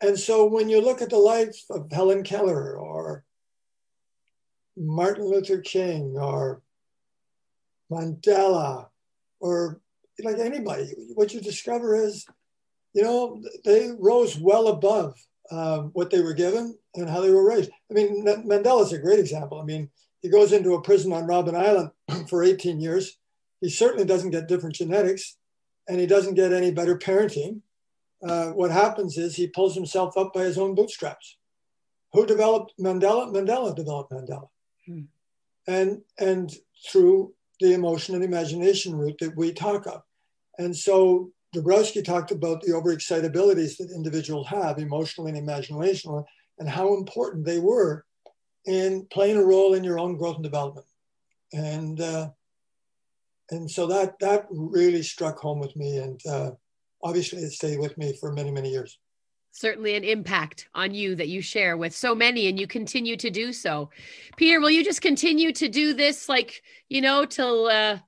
[0.01, 3.25] And so when you look at the life of Helen Keller or
[4.77, 6.63] Martin Luther King or
[7.91, 8.89] Mandela,
[9.39, 9.81] or
[10.23, 12.27] like anybody, what you discover is,
[12.95, 15.15] you know, they rose well above
[15.51, 17.71] um, what they were given and how they were raised.
[17.91, 19.61] I mean, Mandela is a great example.
[19.61, 21.91] I mean, he goes into a prison on Robben Island
[22.29, 23.19] for 18 years.
[23.63, 25.37] He certainly doesn't get different genetics
[25.89, 27.61] and he doesn't get any better parenting.
[28.23, 31.39] Uh, what happens is he pulls himself up by his own bootstraps.
[32.13, 33.33] Who developed Mandela?
[33.33, 34.49] Mandela developed Mandela.
[34.87, 35.03] Hmm.
[35.67, 36.53] And, and
[36.91, 40.03] through the emotion and imagination route that we talk of.
[40.59, 46.25] And so Dabrowski talked about the overexcitabilities that individuals have emotionally and imaginationally
[46.59, 48.05] and how important they were
[48.67, 50.87] in playing a role in your own growth and development.
[51.53, 52.31] And uh,
[53.53, 56.51] and so that that really struck home with me, and uh,
[57.03, 58.99] obviously it stayed with me for many many years.
[59.53, 63.31] Certainly, an impact on you that you share with so many, and you continue to
[63.31, 63.91] do so.
[64.37, 67.99] Peter, will you just continue to do this, like you know, till uh,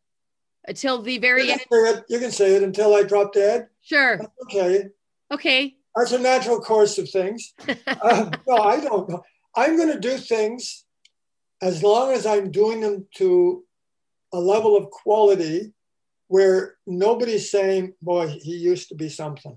[0.67, 2.05] until the very you end?
[2.09, 3.69] You can say it until I drop dead.
[3.83, 4.21] Sure.
[4.45, 4.89] okay.
[5.31, 5.77] Okay.
[5.95, 7.53] That's a natural course of things.
[7.87, 9.23] uh, no, I don't know.
[9.55, 10.85] I'm going to do things
[11.63, 13.64] as long as I'm doing them to
[14.35, 15.73] a level of quality
[16.27, 19.57] where nobody's saying, boy, he used to be something.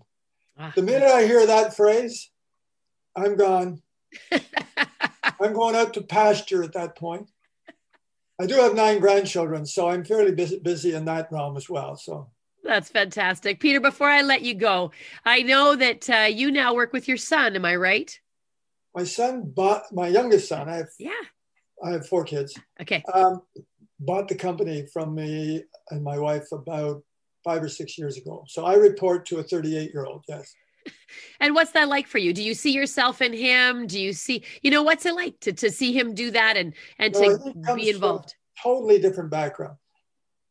[0.57, 0.71] Ah.
[0.75, 2.29] The minute I hear that phrase,
[3.15, 3.81] I'm gone.
[5.41, 7.29] I'm going out to pasture at that point.
[8.39, 11.95] I do have nine grandchildren, so I'm fairly busy, busy in that realm as well.
[11.95, 12.29] So
[12.63, 13.59] that's fantastic.
[13.59, 14.91] Peter, before I let you go,
[15.25, 17.55] I know that uh, you now work with your son.
[17.55, 18.19] Am I right?
[18.95, 20.69] My son bought my youngest son.
[20.69, 21.11] I have yeah.
[21.83, 22.57] I have four kids.
[22.79, 23.03] Okay.
[23.11, 23.41] Um,
[23.99, 27.01] bought the company from me and my wife about
[27.43, 28.43] five or six years ago.
[28.47, 30.23] So I report to a 38 year old.
[30.27, 30.53] Yes.
[31.39, 32.33] And what's that like for you?
[32.33, 33.87] Do you see yourself in him?
[33.87, 36.73] Do you see, you know, what's it like to, to see him do that and,
[36.97, 38.33] and to be involved?
[38.61, 39.77] Totally different background.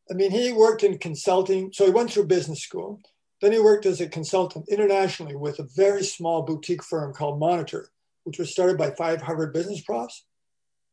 [0.09, 1.71] I mean, he worked in consulting.
[1.73, 2.99] So he went through business school.
[3.41, 7.89] Then he worked as a consultant internationally with a very small boutique firm called Monitor,
[8.23, 10.25] which was started by five Harvard business profs.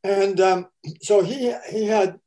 [0.03, 0.69] And um,
[1.03, 2.19] so he, he had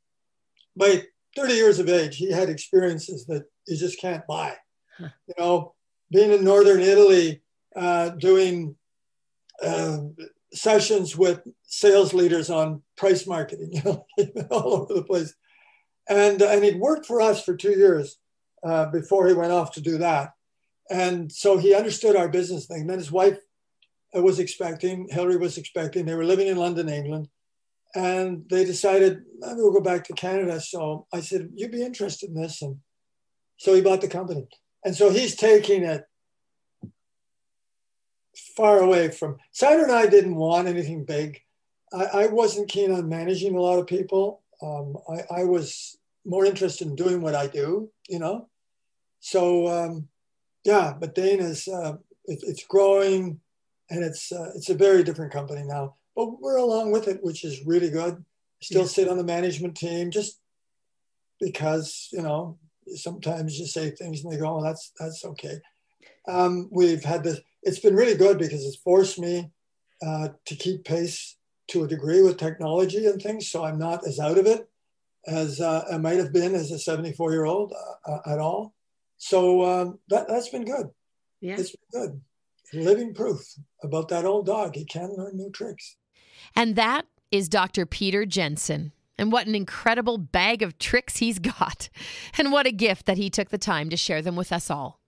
[0.77, 1.03] by
[1.35, 4.55] 30 years of age, he had experiences that you just can't buy.
[4.97, 5.09] Huh.
[5.27, 5.75] You know,
[6.11, 7.41] being in Northern Italy,
[7.75, 8.75] uh, doing
[9.63, 9.99] uh,
[10.53, 15.33] sessions with sales leaders on price marketing, you know, all over the place.
[16.09, 18.17] And, and he'd worked for us for two years
[18.63, 20.31] uh, before he went off to do that.
[20.89, 22.87] And so he understood our business thing.
[22.87, 23.37] Then his wife
[24.13, 27.27] was expecting, Hillary was expecting, they were living in London, England
[27.95, 30.59] and they decided maybe we'll go back to Canada.
[30.59, 32.77] So I said, "You'd be interested in this," and
[33.57, 34.47] so he bought the company.
[34.85, 36.05] And so he's taking it
[38.55, 39.37] far away from.
[39.51, 41.41] Cider and I didn't want anything big.
[41.93, 44.41] I, I wasn't keen on managing a lot of people.
[44.61, 48.49] Um, I, I, was more interested in doing what I do, you know.
[49.19, 50.07] So um,
[50.63, 53.39] yeah, but Dane is uh, it, it's growing,
[53.89, 57.45] and it's uh, it's a very different company now but we're along with it, which
[57.45, 58.25] is really good.
[58.59, 58.87] Still yeah.
[58.87, 60.41] sit on the management team just
[61.39, 62.57] because, you know,
[62.95, 65.61] sometimes you say things and they go, oh, that's, that's okay.
[66.27, 69.51] Um, we've had this, it's been really good because it's forced me
[70.03, 71.37] uh, to keep pace
[71.67, 73.51] to a degree with technology and things.
[73.51, 74.67] So I'm not as out of it
[75.27, 78.73] as uh, I might have been as a 74 year old uh, uh, at all.
[79.19, 80.87] So um, that, that's been good.
[81.41, 81.57] Yeah.
[81.59, 82.21] It's been good.
[82.73, 83.41] Living proof
[83.83, 84.75] about that old dog.
[84.75, 85.95] He can learn new tricks.
[86.55, 87.85] And that is Dr.
[87.85, 88.93] Peter Jensen.
[89.17, 91.89] And what an incredible bag of tricks he's got.
[92.37, 94.99] And what a gift that he took the time to share them with us all.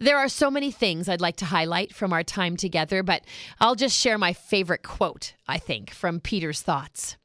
[0.00, 3.22] There are so many things I'd like to highlight from our time together, but
[3.60, 7.16] I'll just share my favorite quote, I think, from Peter's thoughts.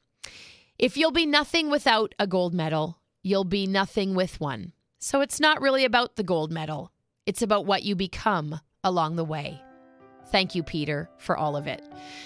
[0.78, 4.72] If you'll be nothing without a gold medal, you'll be nothing with one.
[5.00, 6.92] So it's not really about the gold medal,
[7.26, 9.60] it's about what you become along the way.
[10.30, 11.82] Thank you, Peter, for all of it.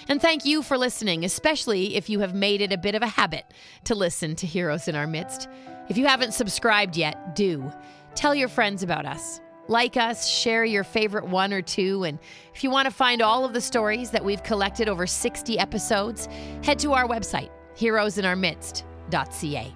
[0.07, 3.07] And thank you for listening, especially if you have made it a bit of a
[3.07, 3.45] habit
[3.85, 5.47] to listen to Heroes in Our Midst.
[5.89, 7.71] If you haven't subscribed yet, do.
[8.15, 9.39] Tell your friends about us.
[9.69, 12.19] Like us, share your favorite one or two, and
[12.53, 16.27] if you want to find all of the stories that we've collected over 60 episodes,
[16.63, 19.73] head to our website, heroesinourmidst.ca.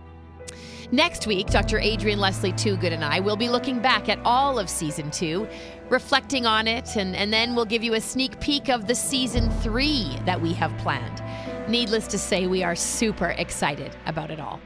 [0.91, 1.79] Next week, Dr.
[1.79, 5.45] Adrian Leslie Toogood and I will be looking back at all of season two,
[5.89, 9.49] reflecting on it, and, and then we'll give you a sneak peek of the season
[9.59, 11.21] three that we have planned.
[11.69, 14.61] Needless to say, we are super excited about it all.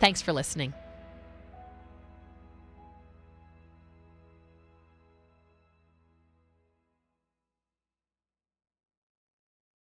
[0.00, 0.72] Thanks for listening.